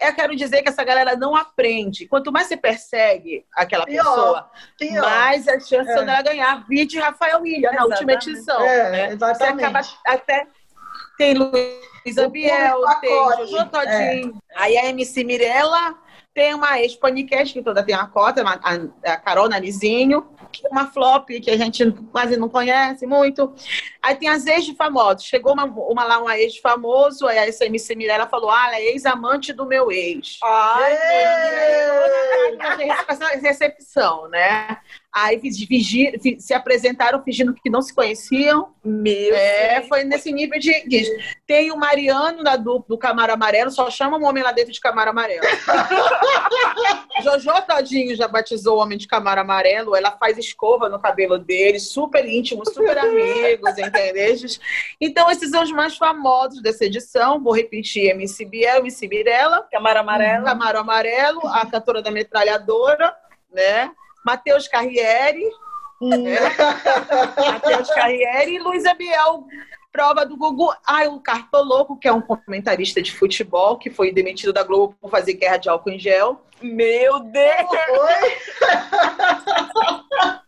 Eu 0.01 0.13
quero 0.13 0.35
dizer 0.35 0.61
que 0.63 0.69
essa 0.69 0.83
galera 0.83 1.15
não 1.15 1.35
aprende. 1.35 2.07
Quanto 2.07 2.31
mais 2.31 2.47
você 2.47 2.57
persegue 2.57 3.45
aquela 3.53 3.85
Pior. 3.85 4.03
pessoa, 4.03 4.51
pior. 4.77 5.01
mais 5.01 5.47
a 5.47 5.59
chance 5.59 5.89
É. 5.89 6.03
dela 6.03 6.21
ganhar. 6.21 6.65
Vide 6.67 6.99
Rafael 6.99 7.41
William 7.41 7.71
na 7.71 7.85
última 7.85 8.13
edição. 8.13 8.61
É, 8.61 8.91
né? 8.91 9.07
Você 9.07 9.13
exatamente. 9.13 9.63
acaba 9.63 9.79
até. 10.05 10.47
Tem 11.17 11.33
Luísa 11.33 12.27
O 12.27 12.29
Biel, 12.29 12.81
tem 13.01 13.09
Jojo 13.47 13.65
Todinho. 13.69 14.37
Aí 14.55 14.77
a 14.77 14.85
MC 14.87 15.23
Mirella 15.23 15.95
tem 16.37 16.53
uma 16.53 16.79
ex-podcast, 16.79 17.51
que 17.51 17.63
toda 17.63 17.81
tem 17.83 17.95
uma 17.95 18.07
cota, 18.07 18.43
uma- 18.43 18.59
a, 18.63 19.11
a 19.13 19.17
Carol 19.17 19.49
Narizinho, 19.49 20.27
que 20.51 20.63
é 20.67 20.69
uma 20.69 20.85
flop 20.85 21.27
que 21.29 21.49
a 21.49 21.57
gente 21.57 21.91
quase 22.11 22.37
não 22.37 22.47
conhece 22.47 23.07
muito. 23.07 23.51
Aí 24.03 24.13
tem 24.13 24.29
as 24.29 24.45
ex 24.45 24.63
de 24.63 24.75
famosos. 24.75 25.23
Chegou 25.25 25.53
uma, 25.53 25.65
uma 25.65 26.03
lá, 26.03 26.19
uma 26.19 26.37
ex 26.37 26.57
famoso, 26.57 27.25
aí 27.25 27.37
essa 27.39 27.65
MC 27.65 27.95
Mirella 27.95 28.27
falou: 28.27 28.51
Ah, 28.51 28.67
ela 28.67 28.75
é 28.75 28.85
ex-amante 28.91 29.51
do 29.51 29.65
meu 29.65 29.91
ex. 29.91 30.37
Ai, 30.43 30.93
Ei! 30.93 32.87
Essa 33.07 33.27
recepção, 33.29 34.29
né? 34.29 34.77
Aí 35.13 35.41
se 36.37 36.53
apresentaram 36.53 37.23
fingindo 37.23 37.53
que 37.53 37.69
não 37.69 37.81
se 37.81 37.93
conheciam. 37.93 38.73
Meu 38.83 39.35
é, 39.35 39.81
foi 39.87 40.03
nesse 40.03 40.31
nível 40.31 40.59
de. 40.59 40.71
Tem 41.45 41.71
o 41.71 41.77
Mariano 41.77 42.43
da, 42.43 42.55
do, 42.55 42.85
do 42.87 42.97
Camaro 42.97 43.33
Amarelo, 43.33 43.71
só 43.71 43.89
chama 43.89 44.17
um 44.17 44.25
homem 44.25 44.43
lá 44.43 44.51
dentro 44.51 44.71
de 44.71 44.79
Camaro 44.79 45.09
Amarelo. 45.09 45.41
Jojo 47.23 47.49
Todinho 47.67 48.15
já 48.15 48.27
batizou 48.27 48.77
o 48.77 48.81
homem 48.81 48.97
de 48.97 49.07
Camaro 49.07 49.41
Amarelo. 49.41 49.95
Ela 49.95 50.11
faz 50.11 50.37
escova 50.37 50.87
no 50.87 50.99
cabelo 50.99 51.39
dele, 51.39 51.79
super 51.79 52.25
íntimo, 52.25 52.63
super 52.65 52.97
amigos, 52.97 53.75
entendeu? 53.79 54.35
Então, 55.01 55.31
esses 55.31 55.49
são 55.49 55.63
os 55.63 55.71
mais 55.71 55.97
famosos 55.97 56.61
dessa 56.61 56.85
edição. 56.85 57.41
Vou 57.41 57.55
repetir: 57.55 58.11
MC 58.11 58.45
Biel, 58.45 58.79
MC 58.79 59.07
Mirella, 59.07 59.67
Camaro 59.71 59.99
Amarelo. 59.99 60.45
Camaro 60.45 60.79
Amarelo, 60.79 61.47
a 61.47 61.65
cantora 61.65 62.01
da 62.01 62.11
metralhadora, 62.11 63.15
né? 63.51 63.91
Matheus 64.27 64.67
Carriere, 64.67 65.41
né? 66.01 66.35
Matheus 67.49 67.89
Carriere 67.91 68.55
e 68.55 68.59
Luísa 68.59 68.93
Biel, 68.93 69.47
prova 69.89 70.25
do 70.25 70.35
Gugu. 70.35 70.69
Ah, 70.85 71.07
o 71.07 71.21
Cartoloco, 71.21 71.97
que 71.97 72.09
é 72.09 72.11
um 72.11 72.19
comentarista 72.19 73.01
de 73.01 73.13
futebol, 73.13 73.77
que 73.77 73.89
foi 73.89 74.11
demitido 74.11 74.51
da 74.51 74.63
Globo 74.63 74.97
por 74.99 75.09
fazer 75.09 75.35
guerra 75.35 75.55
de 75.55 75.69
álcool 75.69 75.91
em 75.91 75.97
gel. 75.99 76.41
Meu 76.61 77.21
Deus! 77.21 77.69
Oi? 77.71 78.37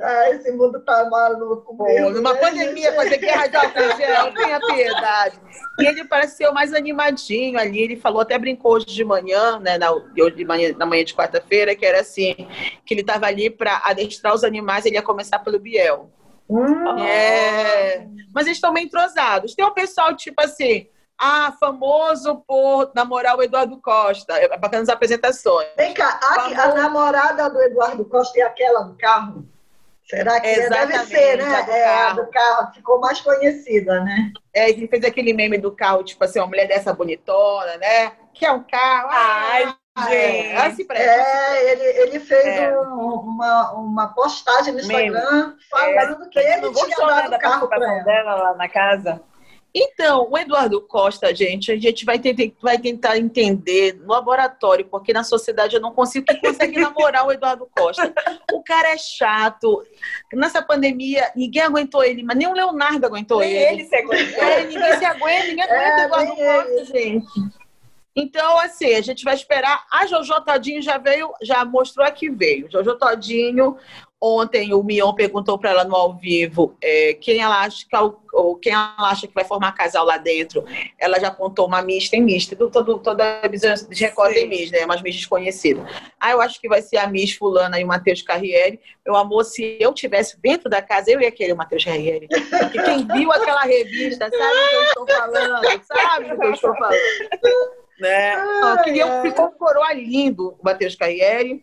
Ah, 0.00 0.30
esse 0.30 0.50
mundo 0.52 0.80
tá 0.80 1.08
maluco. 1.08 1.76
Mesmo, 1.84 2.10
numa 2.10 2.32
né, 2.32 2.40
pandemia, 2.40 2.92
fazer 2.94 3.18
guerra 3.18 3.46
de 3.46 3.56
álcool 3.56 3.96
gel, 3.96 4.34
tenha 4.34 4.60
piedade. 4.60 5.40
E 5.78 5.86
ele 5.86 6.04
pareceu 6.04 6.52
mais 6.52 6.72
animadinho 6.72 7.58
ali. 7.58 7.80
Ele 7.80 7.96
falou, 7.96 8.20
até 8.20 8.38
brincou 8.38 8.72
hoje 8.72 8.86
de 8.86 9.04
manhã, 9.04 9.58
né? 9.58 9.78
Na, 9.78 9.90
de 10.34 10.44
manhã, 10.44 10.74
na 10.76 10.86
manhã 10.86 11.04
de 11.04 11.14
quarta-feira, 11.14 11.74
que 11.74 11.86
era 11.86 12.00
assim: 12.00 12.34
que 12.84 12.94
ele 12.94 13.02
estava 13.02 13.26
ali 13.26 13.50
para 13.50 13.82
adestrar 13.84 14.34
os 14.34 14.44
animais, 14.44 14.84
ele 14.84 14.96
ia 14.96 15.02
começar 15.02 15.38
pelo 15.38 15.58
Biel. 15.58 16.10
Hum. 16.48 16.98
É... 16.98 18.06
Mas 18.32 18.46
eles 18.46 18.58
estão 18.58 18.72
meio 18.72 18.86
entrosados. 18.86 19.54
Tem 19.54 19.64
um 19.64 19.74
pessoal, 19.74 20.14
tipo 20.14 20.42
assim, 20.42 20.88
ah, 21.18 21.52
famoso 21.58 22.42
por 22.46 22.90
namorar 22.94 23.36
o 23.36 23.42
Eduardo 23.42 23.80
Costa. 23.80 24.34
É 24.34 24.56
bacana 24.58 24.82
as 24.82 24.88
apresentações. 24.88 25.68
Vem 25.76 25.94
cá, 25.94 26.20
a, 26.22 26.62
a, 26.62 26.74
namorada 26.74 27.48
do 27.48 27.60
Eduardo 27.62 28.04
Costa 28.04 28.38
é 28.38 28.42
aquela 28.42 28.82
do 28.82 28.94
carro? 28.96 29.46
Será 30.04 30.40
que 30.40 30.46
é? 30.46 30.68
deve 30.68 30.98
ser, 31.06 31.38
né? 31.38 31.62
Do 31.62 31.70
é, 31.70 31.84
a 31.84 32.12
do 32.12 32.26
carro, 32.30 32.72
ficou 32.72 33.00
mais 33.00 33.20
conhecida, 33.20 34.00
né? 34.04 34.32
É, 34.54 34.70
ele 34.70 34.86
fez 34.86 35.04
aquele 35.04 35.32
meme 35.32 35.58
do 35.58 35.72
carro, 35.72 36.04
tipo 36.04 36.22
assim, 36.22 36.38
uma 36.38 36.46
mulher 36.46 36.68
dessa 36.68 36.92
bonitona, 36.92 37.76
né? 37.78 38.12
Que 38.32 38.46
é 38.46 38.52
um 38.52 38.62
carro. 38.62 39.08
Ai, 39.10 39.74
ah, 39.98 40.14
é, 40.14 40.54
assim 40.58 40.86
é, 40.90 41.72
ele, 41.72 41.82
ele 42.02 42.20
fez 42.20 42.46
é. 42.46 42.78
um, 42.78 43.14
uma, 43.14 43.72
uma 43.72 44.08
postagem 44.08 44.74
no 44.74 44.80
Instagram 44.80 45.46
meme. 45.48 45.56
falando 45.70 46.24
é. 46.24 46.28
que 46.28 46.38
ele 46.38 46.70
tinha 46.70 46.96
dado 46.98 47.38
carro 47.38 47.66
para 47.66 47.94
ela. 47.94 48.04
dela 48.04 48.34
lá 48.34 48.54
na 48.54 48.68
casa. 48.68 49.22
Então, 49.78 50.26
o 50.30 50.38
Eduardo 50.38 50.80
Costa, 50.80 51.34
gente, 51.34 51.70
a 51.70 51.76
gente 51.76 52.06
vai, 52.06 52.18
ter, 52.18 52.54
vai 52.62 52.78
tentar 52.78 53.18
entender 53.18 53.92
no 53.92 54.08
laboratório, 54.08 54.86
porque 54.86 55.12
na 55.12 55.22
sociedade 55.22 55.76
eu 55.76 55.82
não 55.82 55.92
consigo 55.92 56.24
consegue 56.40 56.80
namorar 56.80 57.26
o 57.26 57.32
Eduardo 57.32 57.68
Costa. 57.76 58.10
O 58.54 58.62
cara 58.62 58.94
é 58.94 58.96
chato. 58.96 59.84
Nessa 60.32 60.62
pandemia, 60.62 61.30
ninguém 61.36 61.60
aguentou 61.60 62.02
ele, 62.02 62.22
mas 62.22 62.38
nem 62.38 62.48
o 62.48 62.54
Leonardo 62.54 63.04
aguentou 63.04 63.40
nem 63.40 63.52
ele. 63.52 63.82
ele 63.82 63.84
se 63.84 63.96
aguentou. 63.96 64.42
É, 64.42 64.64
ninguém 64.64 64.98
se 64.98 65.04
aguenta, 65.04 65.46
ninguém 65.46 65.64
aguenta 65.64 65.82
é, 65.82 65.96
o 65.96 66.04
Eduardo 66.06 66.36
Costa, 66.36 66.84
gente. 66.86 67.26
Então, 68.16 68.58
assim, 68.58 68.94
a 68.94 69.02
gente 69.02 69.22
vai 69.24 69.34
esperar. 69.34 69.84
A 69.92 70.06
Jojo 70.06 70.40
Todinho 70.40 70.80
já 70.80 70.96
veio, 70.96 71.30
já 71.42 71.66
mostrou 71.66 72.10
que 72.12 72.30
veio. 72.30 72.66
Jojo 72.70 72.96
Todinho 72.96 73.76
Ontem 74.20 74.72
o 74.72 74.82
Mion 74.82 75.12
perguntou 75.12 75.58
para 75.58 75.70
ela 75.70 75.84
no 75.84 75.94
ao 75.94 76.14
vivo 76.14 76.74
é, 76.82 77.12
quem 77.14 77.40
ela 77.40 77.60
acha 77.60 77.84
que 77.86 77.94
é 77.94 78.00
ou 78.32 78.56
quem 78.56 78.72
ela 78.72 78.94
acha 78.98 79.26
que 79.26 79.34
vai 79.34 79.44
formar 79.44 79.72
casal 79.72 80.06
lá 80.06 80.16
dentro. 80.16 80.64
Ela 80.98 81.20
já 81.20 81.28
apontou 81.28 81.66
uma 81.66 81.82
Miss, 81.82 82.08
tem 82.08 82.22
Miss, 82.22 82.46
todo, 82.46 82.98
toda 82.98 83.40
a 83.42 83.48
visão 83.48 83.74
de 83.74 84.04
Record 84.04 84.32
tem 84.32 84.48
Miss, 84.48 84.70
né? 84.70 84.86
Umas 84.86 85.02
Miss 85.02 85.16
desconhecidas. 85.16 85.84
Ah, 86.18 86.30
eu 86.30 86.40
acho 86.40 86.58
que 86.58 86.68
vai 86.68 86.80
ser 86.80 86.96
a 86.96 87.06
Miss 87.06 87.32
Fulana 87.32 87.78
e 87.78 87.84
o 87.84 87.86
Matheus 87.86 88.22
Carriere. 88.22 88.80
Meu 89.04 89.16
amor, 89.16 89.44
se 89.44 89.76
eu 89.78 89.92
tivesse 89.92 90.40
dentro 90.40 90.70
da 90.70 90.80
casa, 90.80 91.10
eu 91.10 91.20
ia 91.20 91.30
querer 91.30 91.52
o 91.52 91.56
Matheus 91.56 91.84
Carriere. 91.84 92.26
Porque 92.28 92.82
quem 92.82 93.06
viu 93.06 93.30
aquela 93.30 93.62
revista 93.64 94.30
sabe 94.30 94.60
do 94.60 94.68
que 94.68 94.74
eu 94.74 94.82
estou 94.84 95.06
falando, 95.08 95.82
sabe 95.84 96.28
do 96.30 96.38
que 96.38 96.46
eu 96.46 96.52
estou 96.52 96.74
falando. 96.74 96.98
Né? 97.98 98.34
Ai, 98.34 98.84
queria, 98.84 99.22
ficou 99.22 99.46
um 99.46 99.52
coroa 99.52 99.92
lindo 99.92 100.56
o 100.58 100.64
Matheus 100.64 100.94
Carriere 100.94 101.62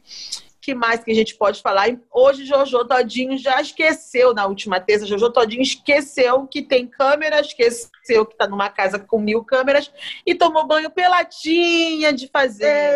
que 0.63 0.73
mais 0.73 1.03
que 1.03 1.11
a 1.11 1.13
gente 1.13 1.35
pode 1.35 1.61
falar? 1.61 1.89
Hoje, 2.09 2.45
Jojo 2.45 2.85
Todinho 2.85 3.37
já 3.37 3.61
esqueceu, 3.61 4.33
na 4.33 4.47
última 4.47 4.79
terça, 4.79 5.05
Jojo 5.05 5.29
Todinho 5.29 5.61
esqueceu 5.61 6.47
que 6.47 6.61
tem 6.61 6.87
câmera, 6.87 7.41
esqueceu 7.41 8.25
que 8.25 8.33
está 8.33 8.47
numa 8.47 8.69
casa 8.69 8.97
com 8.97 9.19
mil 9.19 9.43
câmeras 9.43 9.91
e 10.25 10.33
tomou 10.33 10.65
banho 10.65 10.89
peladinha 10.89 12.13
de 12.13 12.29
fazer. 12.29 12.93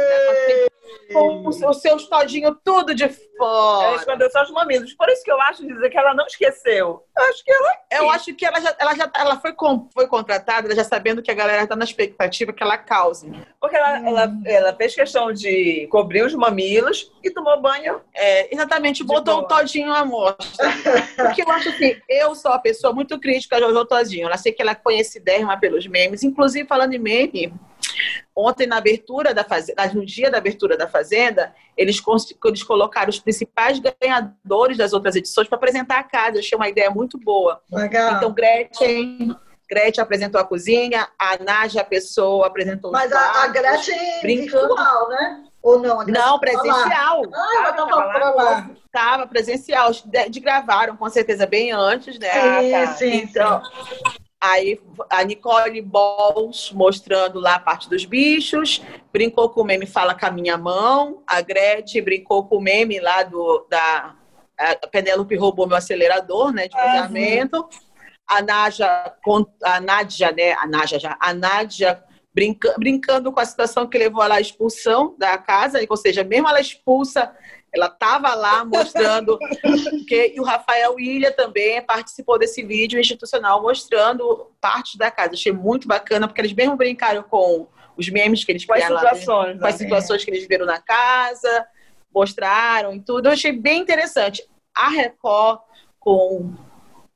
Com 1.11 1.45
o 1.45 1.73
seu 1.73 1.97
todinho 2.07 2.57
tudo 2.63 2.95
de 2.95 3.03
fora. 3.37 3.87
Ela 3.87 3.95
escondeu 3.97 4.31
só 4.31 4.43
os 4.43 4.51
mamilos. 4.51 4.93
Por 4.93 5.09
isso 5.09 5.23
que 5.23 5.31
eu 5.31 5.39
acho 5.41 5.65
dizer 5.65 5.89
que 5.89 5.97
ela 5.97 6.13
não 6.13 6.25
esqueceu. 6.25 7.03
Eu 7.15 7.23
acho 7.23 7.43
que 7.43 7.51
ela. 7.51 7.71
Eu 7.91 8.09
acho 8.09 8.35
que 8.35 8.45
ela 8.45 8.59
já, 8.59 8.75
ela 8.79 8.95
já 8.95 9.11
ela 9.15 9.39
foi, 9.39 9.53
com, 9.53 9.87
foi 9.93 10.07
contratada, 10.07 10.73
já 10.75 10.83
sabendo 10.83 11.21
que 11.21 11.31
a 11.31 11.33
galera 11.33 11.63
está 11.63 11.75
na 11.75 11.85
expectativa 11.85 12.53
que 12.53 12.63
ela 12.63 12.77
cause. 12.77 13.31
Porque 13.59 13.75
ela, 13.75 13.99
hum. 13.99 14.07
ela, 14.07 14.33
ela 14.45 14.73
fez 14.75 14.95
questão 14.95 15.31
de 15.31 15.87
cobrir 15.91 16.23
os 16.23 16.33
mamilos 16.33 17.11
e 17.23 17.31
tomou 17.31 17.61
banho. 17.61 18.01
É, 18.13 18.53
exatamente, 18.53 19.03
botou 19.03 19.39
o 19.39 19.43
todinho 19.43 19.93
à 19.93 20.03
mostra. 20.03 20.67
Porque 21.15 21.43
eu 21.43 21.51
acho 21.51 21.71
que 21.77 22.01
eu 22.09 22.35
sou 22.35 22.51
uma 22.51 22.59
pessoa 22.59 22.93
muito 22.93 23.19
crítica 23.19 23.57
a 23.57 23.59
Jojo 23.59 23.85
Todinho. 23.85 24.27
Ela 24.27 24.37
sei 24.37 24.51
que 24.51 24.61
ela 24.61 24.75
conhece 24.75 25.19
Derma 25.19 25.59
pelos 25.59 25.87
memes. 25.87 26.23
Inclusive, 26.23 26.67
falando 26.67 26.93
em 26.93 26.99
meme, 26.99 27.53
Ontem, 28.35 28.67
na 28.67 28.77
abertura 28.77 29.33
da 29.33 29.43
Fazenda, 29.43 29.85
no 29.93 30.05
dia 30.05 30.29
da 30.29 30.37
abertura 30.37 30.77
da 30.77 30.87
Fazenda, 30.87 31.53
eles, 31.75 32.01
eles 32.45 32.63
colocaram 32.63 33.09
os 33.09 33.19
principais 33.19 33.79
ganhadores 33.79 34.77
das 34.77 34.93
outras 34.93 35.15
edições 35.15 35.47
para 35.47 35.57
apresentar 35.57 35.99
a 35.99 36.03
casa. 36.03 36.37
Eu 36.37 36.39
achei 36.39 36.55
uma 36.55 36.69
ideia 36.69 36.89
muito 36.89 37.17
boa. 37.17 37.61
Legal. 37.71 38.15
Então, 38.15 38.31
Gretchen, 38.33 39.35
Gretchen 39.69 40.01
apresentou 40.01 40.39
a 40.39 40.45
cozinha, 40.45 41.07
a 41.19 41.37
Nádia 41.43 41.83
Pessoa 41.83 42.47
apresentou 42.47 42.91
Mas 42.91 43.11
os 43.11 43.17
a, 43.17 43.43
a 43.43 43.47
Gretchen 43.47 44.21
brincando. 44.21 44.67
virtual, 44.67 45.09
né? 45.09 45.43
Ou 45.61 45.79
não? 45.79 46.05
Não, 46.05 46.39
presencial. 46.39 47.23
Ah, 47.33 48.31
lá. 48.35 48.69
Estava 48.85 49.27
presencial. 49.27 49.91
De, 49.91 50.29
de, 50.29 50.39
gravaram, 50.39 50.95
com 50.95 51.09
certeza, 51.09 51.45
bem 51.45 51.71
antes, 51.73 52.17
né? 52.17 52.29
Sim, 52.29 52.73
ah, 52.73 52.87
tá. 52.87 52.93
sim. 52.93 53.15
Então, 53.15 53.63
sim. 53.63 54.26
Aí 54.39 54.79
a 55.09 55.23
Nicole 55.23 55.81
Balls 55.81 56.71
mostrando 56.71 57.39
lá 57.39 57.55
a 57.55 57.59
parte 57.59 57.89
dos 57.89 58.05
bichos, 58.05 58.81
brincou 59.11 59.49
com 59.49 59.61
o 59.61 59.65
meme 59.65 59.87
Fala 59.87 60.13
com 60.13 60.25
a 60.25 60.31
minha 60.31 60.57
mão, 60.57 61.23
a 61.25 61.41
Gretchen 61.41 62.03
brincou 62.03 62.45
com 62.45 62.57
o 62.57 62.61
meme 62.61 62.99
lá 62.99 63.23
do 63.23 63.65
da 63.69 64.15
a 64.57 64.87
Penélope 64.87 65.35
roubou 65.35 65.67
meu 65.67 65.77
acelerador, 65.77 66.51
né, 66.51 66.67
de 66.67 66.75
casamento. 66.75 67.69
A 68.27 68.41
Nádia, 68.41 69.13
a 69.63 69.79
Nádia, 69.79 70.31
né, 70.31 70.53
a 70.53 70.67
Nádia 70.67 70.99
já, 70.99 71.15
a 71.19 71.33
Nádia 71.33 72.03
brinca, 72.33 72.75
brincando 72.77 73.31
com 73.31 73.39
a 73.39 73.45
situação 73.45 73.87
que 73.87 73.97
levou 73.97 74.21
ela 74.23 74.35
à 74.35 74.41
expulsão 74.41 75.15
da 75.17 75.37
casa, 75.37 75.79
ou 75.87 75.97
seja, 75.97 76.23
mesmo 76.23 76.49
ela 76.49 76.59
expulsa 76.59 77.33
ela 77.73 77.87
estava 77.87 78.33
lá 78.33 78.63
mostrando 78.63 79.37
que 80.07 80.33
e 80.35 80.39
o 80.39 80.43
Rafael 80.43 80.99
Ilha 80.99 81.31
também 81.31 81.81
participou 81.81 82.39
desse 82.39 82.63
vídeo 82.63 82.99
institucional 82.99 83.61
mostrando 83.61 84.51
partes 84.59 84.95
da 84.95 85.11
casa. 85.11 85.33
Achei 85.33 85.51
muito 85.51 85.87
bacana 85.87 86.27
porque 86.27 86.41
eles 86.41 86.53
mesmo 86.53 86.75
brincaram 86.75 87.23
com 87.23 87.67
os 87.97 88.09
memes 88.09 88.43
que 88.43 88.51
eles 88.51 88.65
com 88.65 88.73
criaram, 88.73 88.95
as 88.95 89.01
situações, 89.01 89.55
né? 89.55 89.61
com 89.61 89.67
as 89.67 89.75
situações 89.75 90.23
que 90.23 90.31
eles 90.31 90.47
viram 90.47 90.65
na 90.65 90.79
casa, 90.79 91.67
mostraram 92.13 92.93
e 92.93 93.01
tudo. 93.01 93.27
Eu 93.27 93.33
achei 93.33 93.51
bem 93.51 93.81
interessante. 93.81 94.47
A 94.75 94.89
Record 94.89 95.59
com 95.99 96.53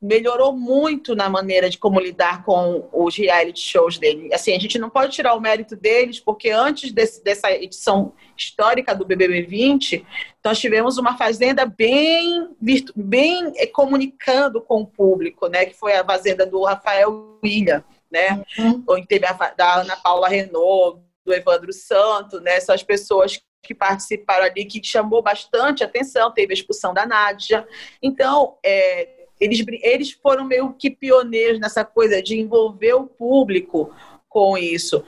melhorou 0.01 0.51
muito 0.51 1.15
na 1.15 1.29
maneira 1.29 1.69
de 1.69 1.77
como 1.77 1.99
lidar 1.99 2.43
com 2.43 2.89
os 2.91 3.15
reality 3.15 3.61
shows 3.61 3.99
dele. 3.99 4.33
Assim, 4.33 4.55
a 4.55 4.59
gente 4.59 4.79
não 4.79 4.89
pode 4.89 5.11
tirar 5.11 5.35
o 5.35 5.39
mérito 5.39 5.75
deles, 5.75 6.19
porque 6.19 6.49
antes 6.49 6.91
desse, 6.91 7.23
dessa 7.23 7.51
edição 7.51 8.13
histórica 8.35 8.95
do 8.95 9.05
BBB 9.05 9.43
20, 9.43 10.05
nós 10.43 10.59
tivemos 10.59 10.97
uma 10.97 11.15
fazenda 11.17 11.65
bem, 11.65 12.49
bem 12.95 13.53
eh, 13.57 13.67
comunicando 13.67 14.59
com 14.59 14.81
o 14.81 14.87
público, 14.87 15.47
né? 15.47 15.65
Que 15.67 15.75
foi 15.75 15.93
a 15.93 16.03
fazenda 16.03 16.47
do 16.47 16.63
Rafael 16.63 17.37
William, 17.43 17.83
né? 18.11 18.43
Uhum. 18.57 18.83
Onde 18.89 19.05
teve 19.05 19.27
a 19.27 19.33
da 19.33 19.81
Ana 19.81 19.95
Paula 19.97 20.27
Renault, 20.27 20.99
do 21.23 21.31
Evandro 21.31 21.71
Santo, 21.71 22.39
né? 22.39 22.55
Essas 22.55 22.81
pessoas 22.81 23.39
que 23.61 23.75
participaram 23.75 24.45
ali, 24.45 24.65
que 24.65 24.83
chamou 24.83 25.21
bastante 25.21 25.83
atenção, 25.83 26.31
teve 26.31 26.53
a 26.53 26.55
expulsão 26.55 26.91
da 26.91 27.05
Nádia. 27.05 27.67
Então, 28.01 28.57
é, 28.65 29.20
eles, 29.41 29.65
eles 29.82 30.12
foram 30.12 30.45
meio 30.45 30.71
que 30.73 30.91
pioneiros 30.91 31.60
nessa 31.60 31.84
coisa 31.84 32.21
de 32.21 32.39
envolver 32.39 32.93
o 32.93 33.08
público 33.08 33.93
com 34.30 34.56
isso. 34.58 35.04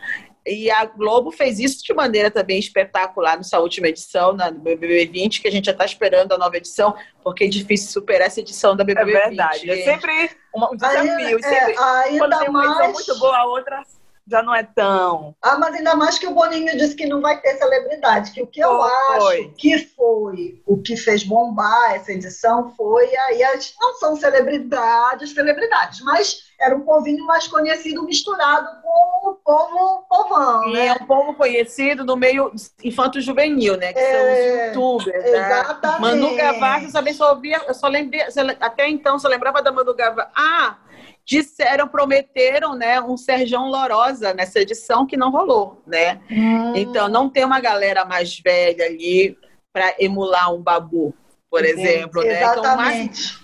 E 0.46 0.69
a 0.69 0.84
Globo 0.84 1.32
fez 1.32 1.58
isso 1.58 1.82
de 1.84 1.93
maneira 1.93 2.30
também 2.30 2.60
espetacular 2.60 3.38
nessa 3.38 3.60
última 3.60 3.88
edição, 3.88 4.34
na 4.34 4.52
BBB 4.52 5.06
20, 5.06 5.41
que 5.41 5.48
a 5.48 5.52
gente 5.52 5.65
já 5.65 5.72
está 5.72 5.86
esperando 5.86 6.34
a 6.34 6.38
nova 6.38 6.58
edição, 6.58 6.93
porque 7.24 7.46
é 7.46 7.48
difícil 7.48 7.91
superar 7.91 8.28
essa 8.28 8.41
edição 8.41 8.76
da 8.76 8.84
BBB 8.84 9.13
20. 9.13 9.15
É 9.15 9.28
verdade. 9.28 9.72
É 9.72 9.84
sempre 9.84 10.32
um 10.54 10.76
desafio. 10.76 11.12
Aí, 11.15 11.43
sempre, 11.43 11.72
é, 11.72 12.17
quando 12.17 12.39
tem 12.39 12.50
uma 12.50 12.65
edição 12.65 12.91
muito 12.91 13.19
boa, 13.19 13.38
a 13.38 13.46
outra 13.46 13.84
já 14.28 14.42
não 14.42 14.56
é 14.56 14.64
tão. 14.64 15.36
Ah, 15.42 15.58
mas 15.58 15.76
ainda 15.76 15.96
mais 15.96 16.18
que 16.18 16.28
o 16.28 16.34
Boninho 16.34 16.78
disse 16.78 16.96
que 16.96 17.06
não 17.06 17.22
vai 17.22 17.40
ter 17.42 17.58
celebridade, 17.58 18.32
que 18.32 18.42
o 18.42 18.48
que 18.48 18.62
eu 18.62 18.70
foi. 18.70 19.40
acho 19.42 19.50
que 19.58 19.78
foi 19.80 20.62
o 20.66 20.82
que 20.82 20.96
fez 20.96 21.24
bombar 21.24 21.94
essa 21.94 22.12
edição 22.12 22.74
foi 22.76 23.16
aí 23.16 23.44
as 23.44 23.74
não 23.80 23.94
são 23.96 24.16
celebridades, 24.16 25.34
celebridades, 25.34 26.02
mas 26.02 26.44
era 26.60 26.76
um 26.76 26.82
povinho 26.82 27.26
mais 27.26 27.48
conhecido 27.48 28.04
misturado 28.04 28.68
com 28.82 29.30
o 29.30 29.34
povo 29.36 30.06
povão, 30.10 30.70
e 30.70 30.74
né? 30.74 30.88
é 30.88 30.94
um 30.94 31.06
povo 31.06 31.34
conhecido 31.34 32.06
no 32.06 32.16
meio 32.16 32.52
infanto-juvenil, 32.84 33.76
né? 33.76 33.92
Que 33.92 34.00
é, 34.00 34.12
são 34.12 34.32
os 34.32 34.96
youtubers, 34.96 35.26
exatamente. 35.26 35.82
né? 35.84 36.00
Manu 36.00 36.36
Gavassi, 36.36 36.86
eu 36.86 36.94
também 36.94 37.14
só 37.14 37.32
ouvia, 37.32 37.62
eu 37.68 37.74
só 37.74 37.88
lembrei, 37.88 38.22
até 38.60 38.88
então 38.88 39.20
só 39.20 39.28
lembrava 39.28 39.62
da 39.62 39.72
Manu 39.72 39.94
Gavassi. 39.94 40.32
Ah, 40.36 40.78
disseram, 41.26 41.88
prometeram, 41.88 42.76
né, 42.76 43.02
um 43.02 43.16
Serjão 43.16 43.70
Lorosa 43.70 44.34
nessa 44.34 44.60
edição 44.60 45.06
que 45.06 45.16
não 45.16 45.32
rolou, 45.32 45.82
né? 45.88 46.22
Hum. 46.30 46.76
Então 46.76 47.08
não 47.08 47.30
tem 47.30 47.46
uma 47.46 47.60
galera 47.60 48.04
mais 48.06 48.40
velha 48.40 48.86
ali 48.86 49.38
para 49.72 49.96
emular 50.00 50.54
um 50.54 50.62
babu, 50.62 51.14
por 51.50 51.64
exemplo, 51.64 52.22
né? 52.22 52.42
Exatamente. 52.42 52.60
Então, 52.60 52.76
mas, 52.76 53.44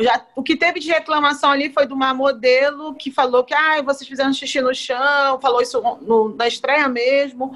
já, 0.00 0.26
o 0.34 0.42
que 0.42 0.56
teve 0.56 0.80
de 0.80 0.88
reclamação 0.88 1.50
ali 1.50 1.70
foi 1.70 1.86
de 1.86 1.92
uma 1.92 2.14
modelo 2.14 2.94
que 2.94 3.10
falou 3.10 3.44
que 3.44 3.52
ah, 3.52 3.82
vocês 3.82 4.08
fizeram 4.08 4.32
xixi 4.32 4.60
no 4.60 4.74
chão, 4.74 5.38
falou 5.40 5.60
isso 5.60 5.80
no, 6.00 6.34
na 6.34 6.48
estreia 6.48 6.88
mesmo 6.88 7.54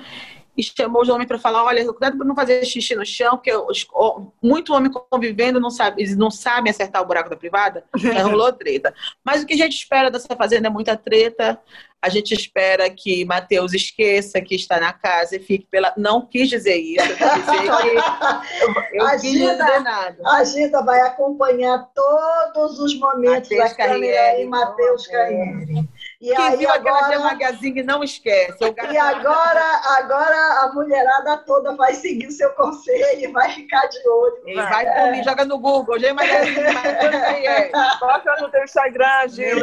e 0.57 0.63
chamou 0.63 1.03
os 1.03 1.09
homens 1.09 1.27
para 1.27 1.39
falar, 1.39 1.65
olha, 1.65 1.85
cuidado 1.85 2.17
para 2.17 2.27
não 2.27 2.35
fazer 2.35 2.65
xixi 2.65 2.95
no 2.95 3.05
chão, 3.05 3.37
porque 3.37 3.53
os, 3.55 3.87
muito 4.43 4.73
homem 4.73 4.91
convivendo 5.11 5.59
não 5.59 5.71
sabe, 5.71 6.03
eles 6.03 6.17
não 6.17 6.31
sabem 6.31 6.71
acertar 6.71 7.03
o 7.03 7.07
buraco 7.07 7.29
da 7.29 7.37
privada, 7.37 7.85
aí 7.93 8.23
rolou 8.23 8.53
treta. 8.53 8.95
Mas 9.25 9.43
o 9.43 9.47
que 9.47 9.55
a 9.55 9.57
gente 9.57 9.75
espera 9.75 10.11
dessa 10.11 10.35
fazenda 10.37 10.69
é 10.69 10.71
muita 10.71 10.97
treta. 10.97 11.61
A 12.01 12.11
gente 12.11 12.35
espera 12.35 12.91
que 12.91 13.25
Matheus 13.25 13.73
esqueça 13.73 14.39
que 14.39 14.55
está 14.55 14.79
na 14.79 14.93
casa 14.93 15.37
e 15.37 15.41
fique 15.41 15.67
pela. 15.71 15.91
Não 15.97 16.27
quis 16.27 16.51
dizer 16.51 16.77
isso, 16.77 17.01
eu 17.01 17.17
quis 17.17 17.47
dizer 17.47 17.63
que 18.93 19.01
eu, 19.01 19.07
eu 19.07 19.17
dizer 19.17 19.81
nada. 19.81 20.17
A 20.27 20.45
Gita 20.45 20.83
vai 20.83 21.01
acompanhar 21.01 21.89
todos 21.95 22.79
os 22.79 22.99
momentos 22.99 23.49
Mateus 23.49 23.71
da 23.71 23.75
câmera 23.75 24.39
e 24.39 24.47
Matheus 24.47 25.07
Carriere. 25.07 25.89
E 26.25 26.35
Quem 26.35 26.37
aí, 26.37 26.57
viu 26.57 26.71
agora... 26.71 27.05
aquela 27.05 27.25
Magazine 27.25 27.83
não 27.83 28.03
esquece. 28.03 28.57
E 28.91 28.97
agora, 28.97 29.81
agora 29.99 30.63
a 30.63 30.73
mulherada 30.73 31.37
toda 31.45 31.77
vai 31.77 31.95
seguir 31.95 32.29
o 32.29 32.33
seu 32.33 32.49
conselho 32.53 33.21
e 33.21 33.27
vai 33.31 33.51
ficar 33.51 33.87
de 33.89 34.09
olho. 34.09 34.43
E 34.47 34.55
vai 34.55 34.87
por 34.87 35.11
mim, 35.13 35.23
joga 35.23 35.45
no 35.45 35.59
Google, 35.59 35.99
G 35.99 36.15
Magazine. 36.15 36.57
Bota 38.01 38.37
no 38.41 38.51
teu 38.51 38.65
Instagram, 38.65 39.29
Gil. 39.29 39.59